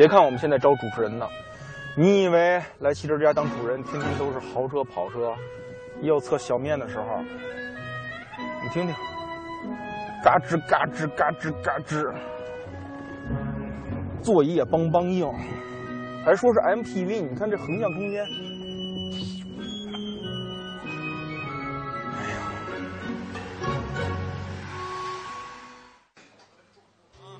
[0.00, 1.28] 别看我们现在招主持人呢，
[1.94, 5.36] 你以为来汽车之家当主人，天天都是豪车跑车？
[6.00, 7.04] 要测小面的时候，
[8.62, 8.94] 你听听，
[10.24, 12.10] 嘎吱嘎吱嘎吱嘎吱，
[14.22, 15.30] 座椅也梆梆硬，
[16.24, 18.24] 还说是 MPV，你看这横向空间。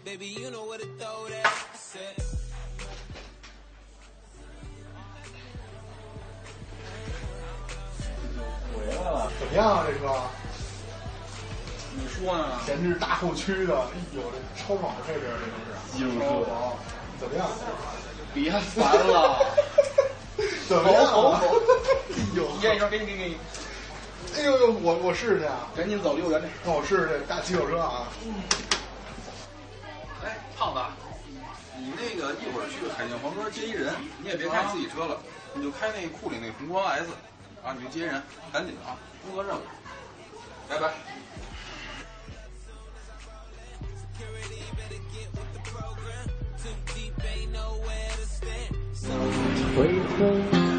[0.04, 2.19] Baby, you know where to throw that.
[9.50, 9.84] 么样啊？
[9.86, 10.14] 这车？
[11.92, 12.60] 你说呢？
[12.64, 13.74] 前置大后驱的，
[14.14, 15.26] 有这超爽的配置，
[15.98, 16.24] 这都是。
[16.24, 16.72] 有啊，
[17.18, 17.46] 怎么样？
[18.32, 19.44] 别烦了。
[20.68, 21.04] 怎么样？
[21.04, 21.76] 走走走。
[21.82, 23.36] 哎呦，验一圈，给你给你给你。
[24.36, 25.66] 哎呦呦，我我试试去啊！
[25.76, 26.52] 赶紧走离我远点。
[26.64, 28.06] 让我试试这大骑手车啊！
[30.24, 30.80] 哎，胖子，
[31.76, 33.92] 你那个一会儿去海淀黄庄接一人，
[34.22, 35.18] 你也别开自己车了，
[35.54, 37.08] 你就开那库里那宏光 S，
[37.62, 39.60] 啊，你就接人，赶紧的啊，工作任务。
[40.68, 40.92] 拜拜。
[49.76, 50.18] 挥挥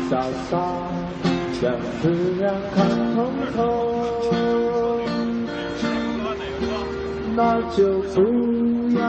[0.10, 0.52] 洒洒，
[1.60, 1.64] 将
[2.02, 2.04] 自
[2.40, 2.44] 然
[2.76, 2.78] 看
[3.16, 3.18] 通
[3.56, 3.58] 透，
[7.36, 7.40] 那
[7.76, 7.80] 就
[8.14, 8.16] 不
[9.00, 9.02] 要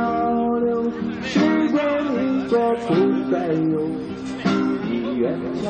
[0.58, 0.90] 留
[1.22, 1.32] 时
[1.70, 1.76] 间
[2.14, 2.52] 一做
[2.86, 2.94] 不
[3.30, 3.74] 再有。
[4.84, 5.22] 你远
[5.62, 5.66] 眺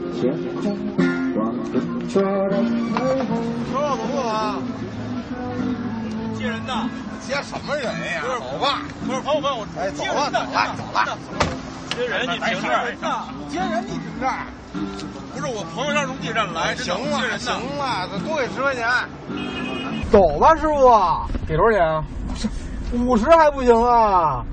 [0.00, 0.76] 的天空，
[1.36, 1.74] 望更
[2.08, 2.14] 多
[2.48, 2.50] 的
[2.94, 3.30] 彩虹。
[3.70, 4.56] 车上走路啊？
[6.36, 6.72] 接人的，
[7.20, 8.22] 接什么人呀？
[8.38, 8.82] 走吧。
[9.06, 11.18] 不是朋友们，我哎，走了，走了，走了。
[11.96, 12.94] 接人你停这儿，
[13.48, 14.46] 接人你停这儿。
[15.34, 18.86] 不是我朋友让从地站来，行了，行了，多给十块钱。
[20.10, 20.88] 走吧，师傅。
[21.46, 22.04] 给多少钱啊？
[22.92, 24.44] 五十还不行啊？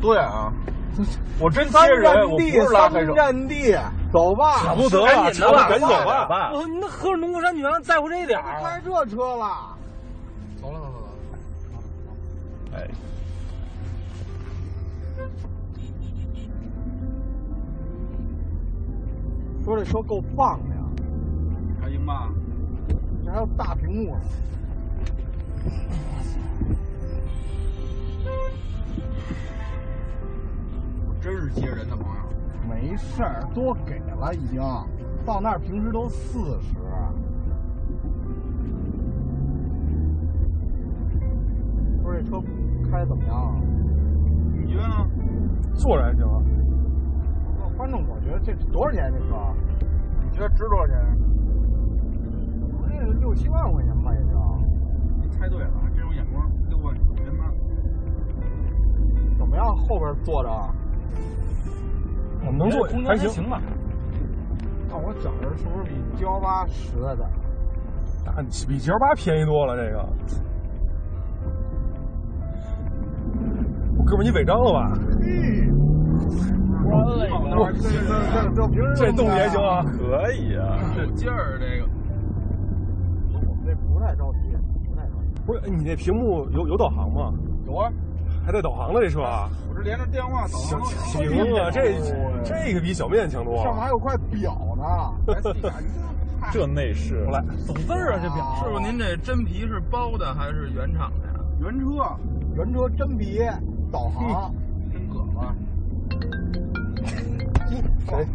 [0.00, 0.52] 多远啊？
[1.40, 3.14] 我真接人，我不是拉黑手。
[3.14, 3.74] 占地，
[4.12, 4.58] 走吧。
[4.58, 6.52] 舍不得了，赶紧的，赶紧走吧。
[6.52, 8.60] 我那喝着农夫山泉在乎这点儿？
[8.62, 9.76] 开这车了。
[10.60, 12.76] 走了，走了，走了。
[12.76, 12.88] 哎。
[19.64, 20.82] 说这车够棒的呀，
[21.80, 22.28] 还行吧？
[23.24, 24.20] 这还有大屏幕呢。
[31.06, 32.31] 我真是接人的朋友。
[32.68, 34.60] 没事儿，多给了已经，
[35.24, 36.76] 到那儿平时都四十。
[42.02, 42.40] 说这车
[42.90, 43.54] 开怎么样啊？
[44.52, 45.08] 你觉得呢？
[45.74, 46.26] 坐着还行。
[47.76, 49.34] 观众我觉得这多少钱这车？
[50.24, 50.96] 你觉得值多少钱？
[52.88, 54.28] 那六七万块钱吧，也就。
[55.22, 57.50] 你猜对了，这种眼光，六万九千八。
[59.38, 59.76] 怎么样？
[59.76, 60.50] 后边坐着？
[62.44, 63.60] 我们能坐，还行行吧。
[64.90, 67.28] 但我觉着是不是比 G 幺八实在点？
[68.24, 70.08] 那，比 G 幺八便宜多了，这个。
[74.04, 74.92] 哥们，你违章了吧？
[77.54, 81.88] 我这这动力还行啊，可以啊，有劲儿这个。
[83.46, 85.40] 我们这不太着急，不太着急。
[85.46, 87.32] 不是你那屏幕有有导航吗？
[87.66, 87.90] 有啊，
[88.44, 89.48] 还带导航的这车啊？
[89.68, 90.84] 我这连着电话导航。
[90.84, 91.22] 行
[91.56, 91.94] 啊，这
[92.44, 93.62] 这个比小面强多了。
[93.62, 94.84] 上面还有块表呢。
[96.52, 97.24] 这内饰。
[97.30, 98.56] 来，懂字儿啊，这表。
[98.56, 101.34] 师傅，您这真皮是包的还是原厂的呀？
[101.60, 101.86] 原车，
[102.56, 103.40] 原车真皮，
[103.92, 104.52] 导航，
[104.92, 105.54] 真葛吧。
[108.08, 108.26] 谁？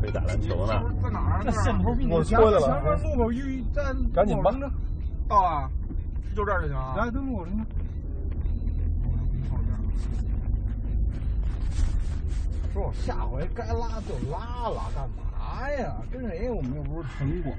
[0.00, 0.82] 谁打篮球呢？
[1.02, 1.42] 在哪儿？
[1.44, 2.40] 那线头比你我强。
[2.60, 4.50] 前面路口遇站，赶紧吧。
[5.28, 5.68] 到啊，
[6.34, 6.94] 就这儿就行啊。
[6.96, 7.52] 来，登录我这。
[12.72, 15.94] 说我下回该拉就拉了，干嘛呀？
[16.10, 16.50] 跟谁？
[16.50, 17.54] 我们又不是城管。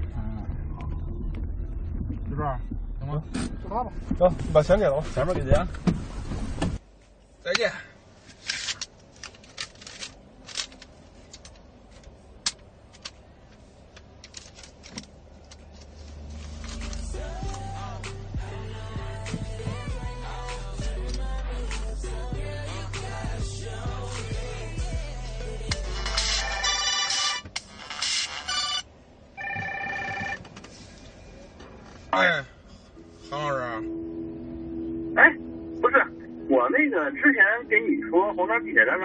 [2.28, 2.58] 就这样，
[2.98, 3.22] 行吗？
[3.62, 3.92] 就拉吧。
[4.18, 5.02] 行，你把钱给了我。
[5.14, 5.66] 前面给钱。
[7.42, 7.70] 再见。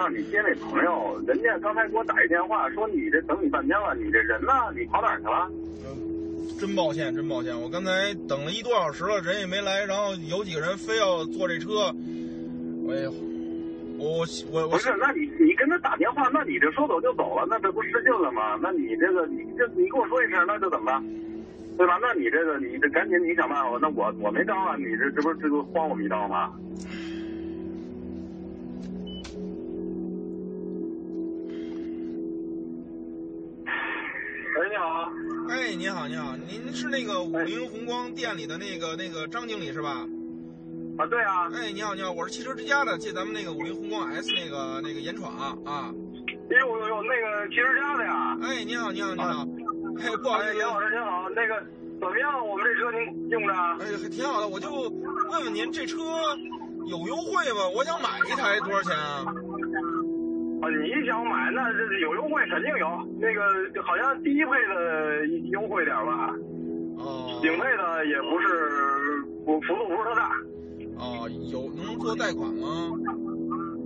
[0.00, 4.50] 让你接那朋友，人家刚才给我打一电话说你这等你半天了，你这人呢？
[4.74, 5.50] 你跑哪儿去了？
[6.58, 11.94] 真抱歉，真抱歉，我刚才等了一多小时了，人也没来，然后有几个人非要坐这车，
[12.86, 13.06] 我也，
[13.98, 18.58] 我我我不是，那你你跟他打电话，那你这说走就走了，那这不失信了吗？
[18.62, 21.04] 那你这个你这你跟我说一声，那就怎么办？
[21.76, 21.98] 对吧？
[22.00, 26.54] 那你这个你这赶紧你想办法，那我我没招啊，你这这不是这不慌我们一刀吗？
[35.80, 40.06] 哎，你好，您好，您是那个五菱宏光店里的那个那个张经理是吧？
[40.98, 41.48] 啊，对啊。
[41.54, 45.32] 哎，你好，你好，我是汽车之家的，借咱们那个五菱宏光 S 那个那个严闯
[45.64, 45.90] 啊。
[46.50, 48.36] 哎呦呦呦，那个汽车之家的呀。
[48.42, 49.48] 哎，你好，你好，你好。
[49.98, 51.56] 哎，不好意思，严老师，您好，那个
[51.98, 52.46] 怎么样？
[52.46, 53.54] 我们这车您用着？
[53.54, 54.48] 哎，还挺好的。
[54.48, 54.70] 我就
[55.30, 55.96] 问问您，这车
[56.88, 57.66] 有优惠吗？
[57.74, 59.24] 我想买一台，多少钱啊？
[60.62, 62.86] 啊，你想买那这有优惠，肯定有。
[63.18, 66.34] 那个好像低配的优惠点吧？
[66.98, 67.40] 哦。
[67.42, 68.46] 顶配的也不是，
[69.44, 70.30] 不幅度不是特大。
[70.98, 72.92] 哦，有能做贷款吗？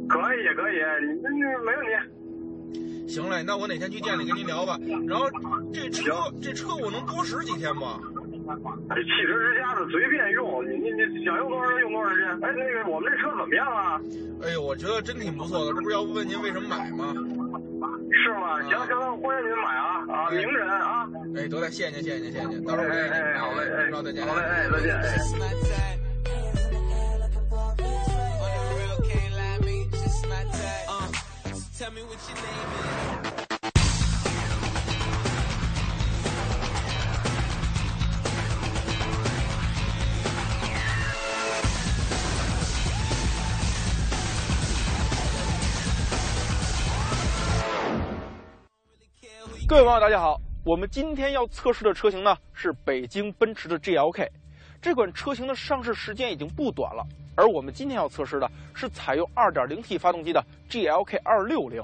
[0.08, 1.30] 可以，可以，你那
[1.64, 3.08] 没问题。
[3.08, 4.76] 行嘞，那我哪天去店里跟您聊吧。
[5.06, 5.26] 然后
[5.72, 6.12] 这车，
[6.42, 8.00] 这车我能多使几天吗？
[8.45, 12.28] 这汽车之家的随便用，你你你想用多长时间用多长时间。
[12.42, 14.01] 哎，那个我们这车怎么样啊？
[14.42, 15.72] 哎呦，我觉得真挺不错的。
[15.72, 17.14] 这不是要问您为什么买吗？
[18.12, 18.61] 是吗？
[18.68, 21.09] 行行，欢迎您买啊啊，名人啊！
[21.36, 22.64] 哎，得嘞，谢谢您，谢谢您，谢谢您。
[22.64, 24.95] 到时候哎哎，好嘞，哎，再见，好嘞，哎，再见。
[24.95, 25.18] 哎
[31.76, 33.23] Tell me what your name is.
[49.66, 50.38] 各位网友，大家好！
[50.62, 54.28] 我们今天要测试的车型呢是北京奔驰的 GLK。
[54.82, 57.02] 这款车型的上市时间已经不短了，
[57.34, 61.82] 而我们今天要测试的是采用 2.0T 发动机的 GLK 260。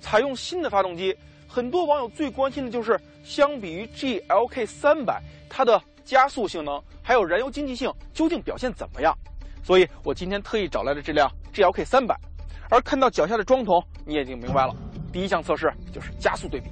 [0.00, 9.16] 采用新的发动机，很多网友最关心的就是相比于 GLK 300，它的加速性能还有燃油经济性究竟表现怎么样？
[9.62, 12.16] 所以我今天特意找来了这辆 GLK 300。
[12.68, 14.74] 而看到脚下的桩桶，你也已经明白了。
[15.12, 16.68] 第一项测试就是加速对比。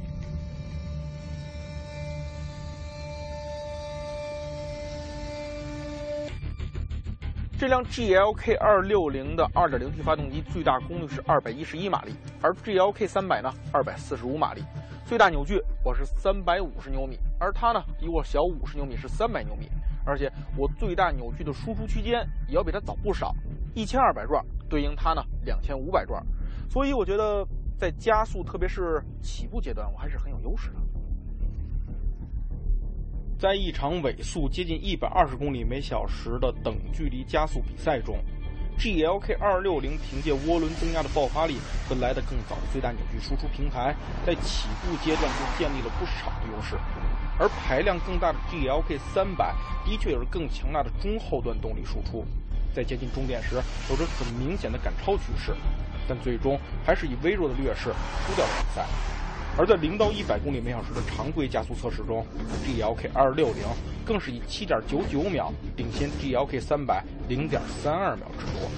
[7.65, 14.62] 这辆 GLK 260的 2.0T 发动机最大功率是211马力，而 GLK 300呢245马力，
[15.07, 19.71] 最大扭矩我是350牛米，而它呢比我小50牛米，是300牛米，
[20.05, 23.35] 而且我最大扭矩的输出区间也要比它早不少
[23.75, 26.23] ，1200转对应它呢2500转，
[26.69, 27.49] 所以我觉得
[27.79, 30.77] 在加速，特别是起步阶段，我还是很有优势的。
[33.39, 38.16] 在一场尾速接近一百二十公里每小时的等距离加速比赛中
[38.78, 41.59] ，GLK 260凭借涡轮增压的爆发力
[41.89, 46.76] 和来得更早的最大扭矩输出平台，在起步阶段就建立了不少的优势。
[47.37, 49.37] 而排量更大的 GLK 300
[49.85, 52.24] 的确有着更强大的中后段动力输出，
[52.72, 53.57] 在接近终点时
[53.91, 55.53] 有着很明显的赶超趋势，
[56.09, 57.93] 但最终还是以微弱的劣势
[58.26, 58.87] 输掉了比赛。
[59.57, 62.27] 而在零到一百公里每小时的常规加速测试中
[62.67, 63.55] ，GLK 260
[64.05, 68.69] 更是以七点九九秒领先 GLK 300零点三二秒之多。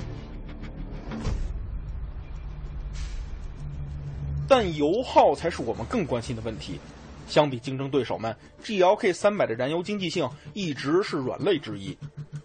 [4.46, 6.78] 但油耗才是我们更关心的问题。
[7.26, 11.96] 相比竞争对手们，GLK 300的燃油经济性一直是软肋之一，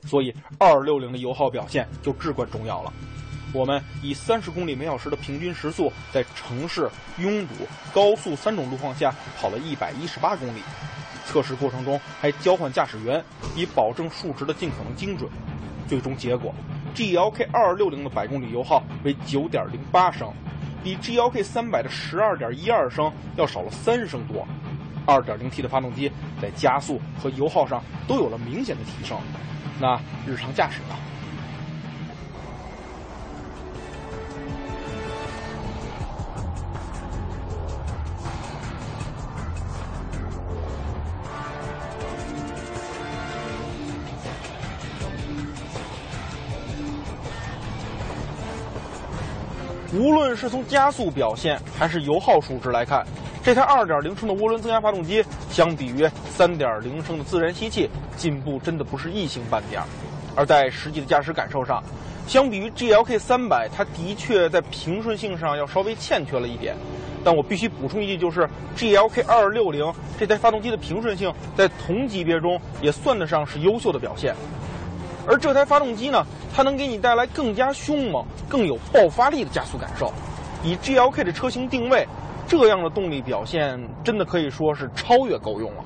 [0.08, 2.94] 所以260的油耗表现就至关重要了。
[3.54, 7.54] 我们以三十公里每小时的平均时速，在城市、拥堵、
[7.94, 10.62] 高速三种路况下跑了一百一十八公里。
[11.26, 13.24] 测试过程中还交换驾驶员，
[13.56, 15.30] 以保证数值的尽可能精准。
[15.88, 16.54] 最终结果
[16.96, 20.32] ，GLK 260的百公里油耗为九点零八升，
[20.84, 24.48] 比 GLK 300的十二点一二升要少了三升多。
[25.08, 29.18] 2.0T 的发动机在加速和油耗上都有了明显的提升。
[29.80, 30.96] 那日常驾驶呢？
[49.94, 53.06] 无论是从加速表现还是油耗数值来看，
[53.44, 56.06] 这台2.0升的涡轮增压发动机相比于
[56.38, 59.82] 3.0升的自然吸气，进步真的不是一星半点。
[60.34, 61.84] 而在实际的驾驶感受上，
[62.26, 66.74] 相比于 GLK 300，它的确在平顺性上要稍微欠缺了一点。
[67.24, 74.34] 但我必须补充一句，就是 GLK 260这台发动机的平顺性在同级别中也算得上是优秀的表现。
[75.28, 80.12] 而这台发动机呢，它能给你带来更加凶猛、更有爆发力的加速感受。
[80.64, 82.08] 以 GLK 的车型定位，
[82.48, 85.84] 这样的动力表现真的可以说是超越够用了。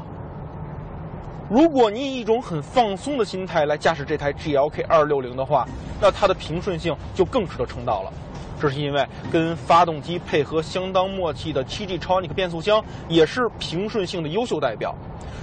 [1.50, 5.68] 如果你以一种很放松的心态来驾驶这台 GLK 260的话，
[6.02, 8.12] 那它的平顺性就更值得称道了。
[8.60, 14.96] 这是因为跟发动机配合相当默契的 7G Tronic 变速箱也是平顺性的优秀代表。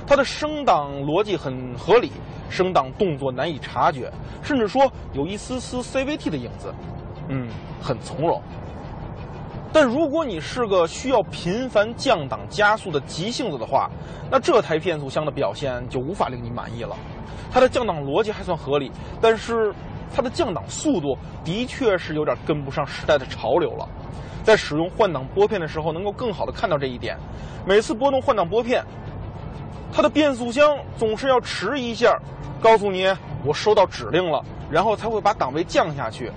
[0.06, 2.10] 它的升档逻辑很合理，
[2.50, 4.10] 升档动作难以察觉，
[4.42, 6.74] 甚至说有一丝丝 CVT 的影子，
[7.28, 7.48] 嗯，
[7.80, 8.42] 很从容。
[9.72, 13.88] 但如果你是个需要频繁降档加速的急性子的话，
[14.30, 16.96] 那这台变速箱的表现就无法令你满意了。
[17.50, 18.90] 它的降档逻辑还算合理，
[19.20, 19.72] 但是
[20.14, 23.88] 它的降档速度的确是有点跟不上时代的潮流了。
[24.44, 27.16] 在使用换挡拨片的时候，能够更好的看到这一点。
[27.64, 28.84] 每次拨动换挡拨片，
[29.92, 32.18] 它的变速箱总是要迟一下，
[32.60, 33.06] 告诉你
[33.44, 36.30] 我收到指令了，然后才会把档位降下去。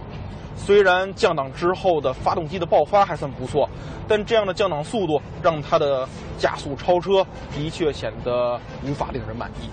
[0.56, 3.68] 虽然降档之后的发动机的爆发还算不错，
[4.08, 6.08] 但这样的降档速度让它的
[6.38, 9.68] 加速超车的确显得无法令人满意。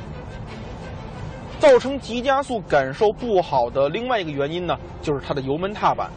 [1.62, 6.10] 造成急加速感受不好的另外一个原因呢，就是它的油门踏板。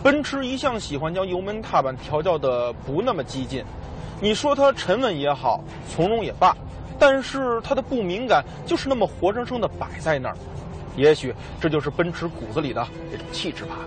[0.00, 3.64] 奔驰一向喜欢将油门踏板调教的不那么激进，
[4.20, 6.56] 你说它沉稳也好，从容也罢，
[7.00, 10.36] 但是它的不敏感就是那么活生生的摆在那儿。
[10.94, 13.80] 也许这就是奔驰骨子里的这种气质吧。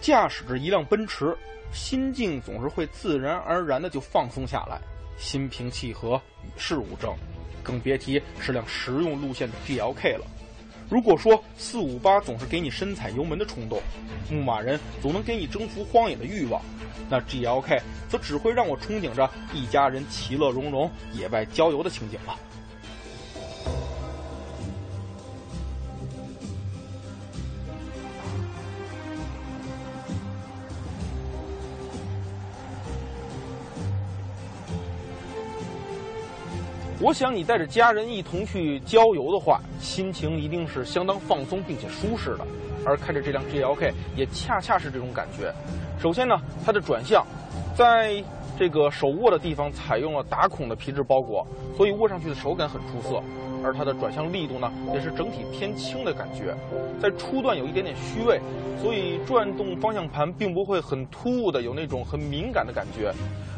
[0.00, 1.36] 驾驶着一辆奔驰，
[1.72, 4.80] 心境总是会自然而然的就放松下来，
[5.16, 7.12] 心平气和，与世无争，
[7.62, 10.26] 更别提是辆实用路线的 GLK 了。
[10.88, 13.80] 如果说四五八总是给你深踩油门的冲动，
[14.30, 16.60] 牧马人总能给你征服荒野的欲望，
[17.08, 22.38] 那 GLK 则只会让我憧憬着一家人其乐融融野外郊游的情景了。
[37.02, 42.46] 我想你带着家人一同去郊游的话，心情一定是相当放松并且舒适的。
[42.86, 45.52] 而开着这辆 GLK 也恰恰是这种感觉。
[45.98, 47.26] 首先呢，它的转向，
[47.74, 48.22] 在
[48.56, 51.44] 这个手握的地方采用了打孔的皮质包裹，
[51.76, 53.20] 所以握上去的手感很出色。
[53.64, 56.54] 而它的转向力度呢，也是整体偏轻的感觉，
[57.00, 58.40] 在初段有一点点虚位，
[58.80, 63.12] 所以转动方向盘并不会很突兀的有那种很敏感的感觉。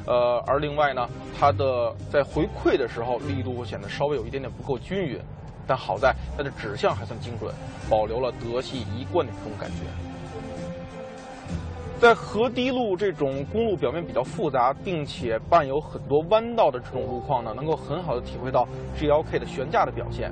[0.06, 5.18] 呃，而另外呢，它的在回馈的时候力度会显得稍微有一点点不够均匀，
[5.66, 7.52] 但好在它的指向还算精准，
[7.88, 9.76] 保留了德系一贯的这种感觉。
[12.00, 20.30] 在河堤路这种公路表面比较复杂，并且伴有很多弯道的这种路况呢，能够很好的体会到 GLK 的悬架的表现。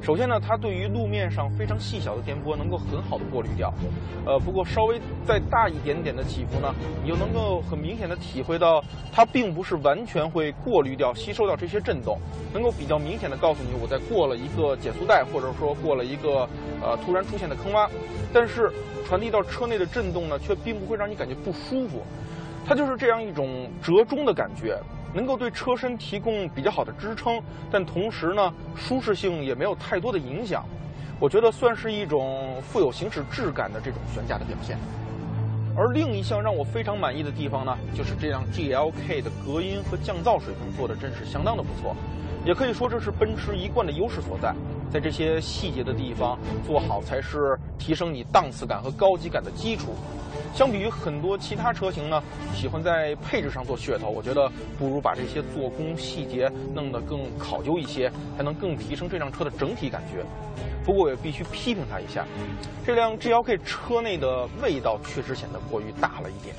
[0.00, 3.72] 首先呢，它对于路面上非常细小的颠簸能够很好的过滤掉，
[4.24, 12.18] 呃，不过稍微再大一点点的起伏呢，你又能够很明显的体会到它并不是完全会过滤掉、吸收掉这些震动，
[12.52, 16.48] 能够比较明显的告诉你我在过了一个减速带，或者说过了一个
[16.82, 17.88] 呃突然出现的坑洼，
[18.32, 18.70] 但是
[19.06, 22.02] 传递到车内的震动呢，却并不会让你感觉不舒服，
[22.64, 24.78] 它就是这样一种折中的感觉。
[25.16, 27.40] 能够对车身提供比较好的支撑，
[27.70, 30.62] 但同时呢，舒适性也没有太多的影响。
[31.18, 34.76] 我觉得算是一种富有行驶质感的这种悬架的表现。
[35.74, 41.96] 而另一项让我非常满意的地方呢，就是这辆 GLK 的隔音和降噪水平做的真是相当的不错，
[42.44, 44.54] 也可以说这是奔驰一贯的优势所在。
[44.92, 49.94] 在这些细节的地方做好，才是提升你档次感和高级感的基础。
[50.54, 52.22] 相比于很多其他车型呢，
[52.54, 60.24] 喜欢在配置上做噱头，我觉得不如把这些做工细节弄得更考究一些，才能更提升这辆车的整体感觉。
[60.84, 62.24] 不过也必须批评它一下，
[62.86, 66.54] 这辆 GLK 车内的味道确实显得过于大了一点。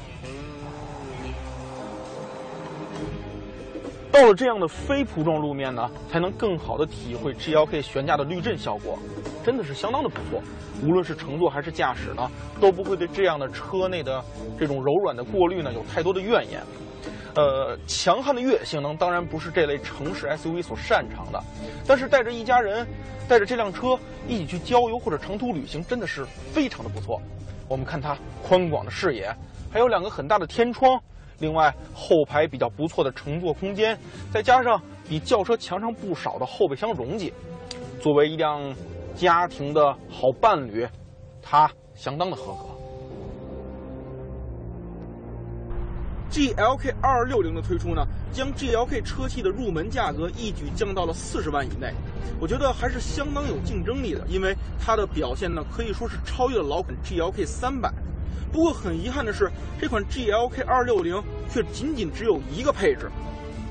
[4.11, 8.97] 到了这样的非铺装路面呢，才能更好的体会 GLK 悬架的滤震效果，
[9.45, 10.41] 真的是相当的不错。
[10.83, 12.29] 无论是乘坐还是驾驶呢，
[12.59, 14.23] 都不会对这样的车内的
[14.57, 16.61] 这种柔软的过滤呢有太多的怨言。
[17.35, 21.43] 呃，强悍的越野性能当然不是这类城市 SUV 所擅长的，
[21.85, 22.87] 但是带着一家人，
[23.27, 23.97] 带着这辆车
[24.27, 27.21] 一起去郊游或者长途旅行，真的是非常的不错。
[27.67, 29.31] 我们看它宽广的视野，
[29.71, 30.99] 还有两个很大的天窗。
[31.39, 33.97] 另外，后排比较不错的乘坐空间，
[34.31, 37.33] 再加上比轿车强上不少的后备箱容积，
[38.01, 38.73] 作为一辆
[39.15, 40.87] 家庭的好伴侣，
[41.41, 42.65] 它相当的合格。
[46.29, 51.93] GLK 二六零的推出呢，将 GLK 车系的入门价格一举降到了四十万以内，
[52.39, 57.91] 我觉得还是相当有竞争力的，因为它的表现呢可以说是超越了老款 GLK 三百。
[58.51, 61.21] 不过很遗憾的是，这款 GLK 二六零
[61.51, 63.09] 却仅仅只有一个配置，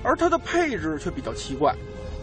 [0.02, 1.74] 而它的配置却比较奇怪。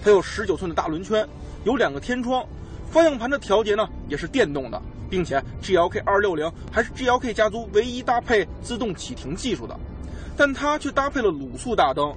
[0.03, 1.27] 它有十九寸的大轮圈，
[1.63, 2.45] 有两个天窗，
[2.91, 9.77] 方向盘的调节呢也是电动的，并且 GLK 二六零还是 GLK 家族唯一搭配自动启停技术的，
[10.37, 12.13] 但它却搭配了卤素大灯，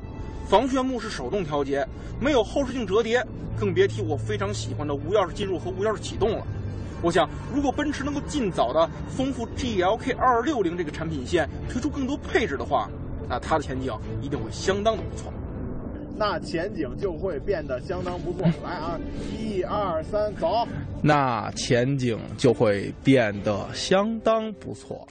[0.48, 1.86] 防眩目是手动调节，
[2.20, 3.24] 没有后视镜折叠，
[3.58, 6.46] 更别提我非常喜欢的无钥匙进入和无钥匙启动了。
[7.02, 12.88] 我想，如果奔驰能够尽早的丰富 GLK 260这个产品线，推出更多配置的话，
[13.28, 15.32] 那它的前景一定会相当的不错。
[16.18, 18.48] 那前景就会变得相当不错。
[18.64, 18.98] 来啊，
[19.38, 20.66] 一二三，走。
[21.02, 25.06] 那前景就会变得相当不错。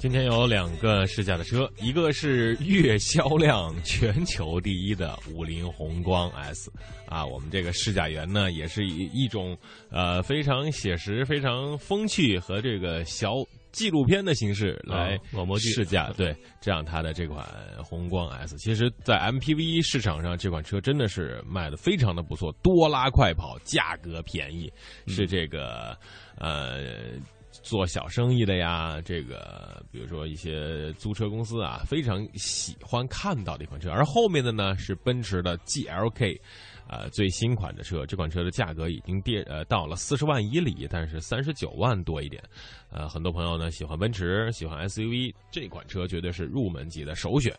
[0.00, 6.72] 今天有两个试驾的车，一个是月销量全球第一的五菱宏光 S，
[7.04, 9.54] 啊，我们这个试驾员呢也是以一种
[9.90, 13.34] 呃非常写实、非常风趣和这个小
[13.72, 17.46] 纪录片的形式来广播剧试驾，对，这样它的这款
[17.84, 24.72] 宏光 S，其实，在 MPV 市场上，这款车真的是卖的非常的不错，多拉快跑，价格便宜，
[25.06, 25.94] 是这个
[26.38, 27.20] 呃。
[27.62, 33.90] 做小生意的呀，这个比如说一些租车公司啊，非常喜欢看到的一款车。
[33.90, 36.40] 而后面的呢是奔驰的 GLK，
[36.88, 38.06] 呃，最新款的车。
[38.06, 42.42] 这款车的价格已经跌呃到了四十万以里，但是三十九万多一点。
[42.90, 47.54] 呃，很多朋友呢喜欢奔驰，喜欢 SUV，这款车绝对是入门级的首选。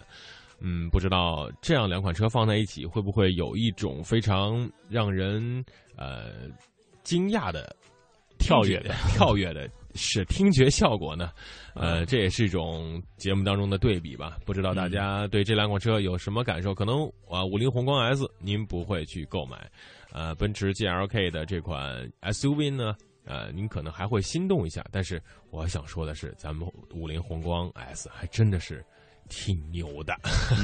[0.60, 5.64] 嗯，不知道这样两款车放在一起，会不会有一种非常让人
[5.96, 6.50] 呃
[7.04, 7.76] 惊讶的
[8.38, 9.70] 跳跃的 跳跃的。
[9.96, 11.32] 是听觉效果呢，
[11.76, 14.38] 呃，这也是一种节目当中的对比吧。
[14.46, 16.74] 不知道大家对这两款车有什么感受？
[16.74, 19.70] 可能啊，五菱宏光 S 您不会去购买，
[20.12, 24.84] 呃，奔驰 GLK 的这款 SUV 呢，呃，您可能还会心动一下。
[24.92, 28.84] 但是我想说的是，咱们五菱宏光 S 还真的是。
[29.34, 30.14] 挺牛的，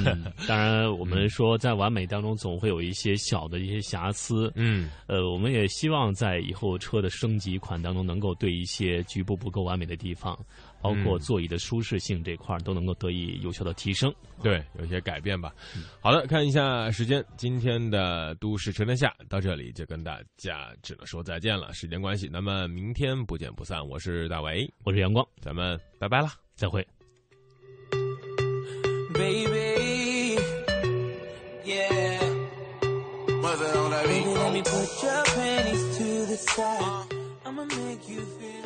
[0.06, 10.38] 嗯，当然，我们说在完美当中总会有一些小的一些瑕疵，嗯，呃，我们也希望在以后车的升级款当中能够对一些局部不够完美的地方，
[10.82, 14.14] 包括座椅的舒适性这块都能够得以有效的提升，
[14.44, 15.56] 对，有些改变吧。
[16.02, 23.88] 好的，看一下时间，今天的都市车天下到这里就跟大家只能说再见了，时间关系，那么明天不见不散。
[23.88, 26.86] 我是大伟，我是阳光，咱们拜拜了，再会。
[29.14, 30.42] Baby.
[31.66, 32.20] Yeah.
[34.08, 37.06] Baby, let me put your panties to the side.
[37.46, 38.57] I'ma make you feel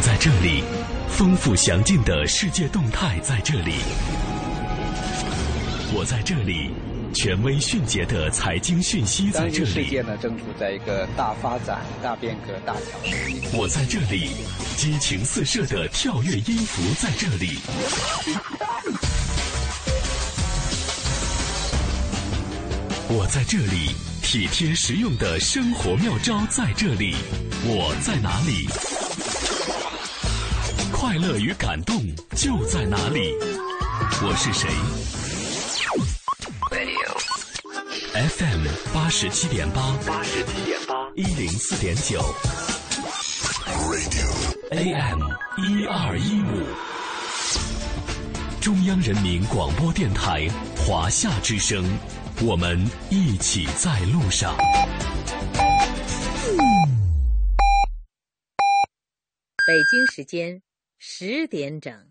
[0.00, 0.64] 在这里，
[1.10, 3.74] 丰富详尽的世界动态在这里。
[5.92, 6.70] 我在这里，
[7.12, 9.90] 权威迅捷的财经讯息在这里。
[9.90, 12.74] 界呢正处在一个大发展、大变革、大。
[13.52, 14.30] 我在这里，
[14.76, 17.58] 激情四射的跳跃音符在这里。
[23.08, 27.16] 我在这里，体贴实用的生活妙招在这里。
[27.64, 28.66] 我在哪里？
[31.10, 31.96] 快乐与感动
[32.36, 33.34] 就在哪里？
[34.22, 34.70] 我是谁
[38.14, 42.22] ？FM 八十七点八，八十七点八，一零四点九
[44.70, 45.20] ，AM
[45.58, 46.64] 一二一五，
[48.60, 51.84] 中央人民广播电台华夏之声，
[52.40, 54.56] 我们一起在路上。
[59.66, 60.62] 北京时间
[61.02, 62.09] 十点整。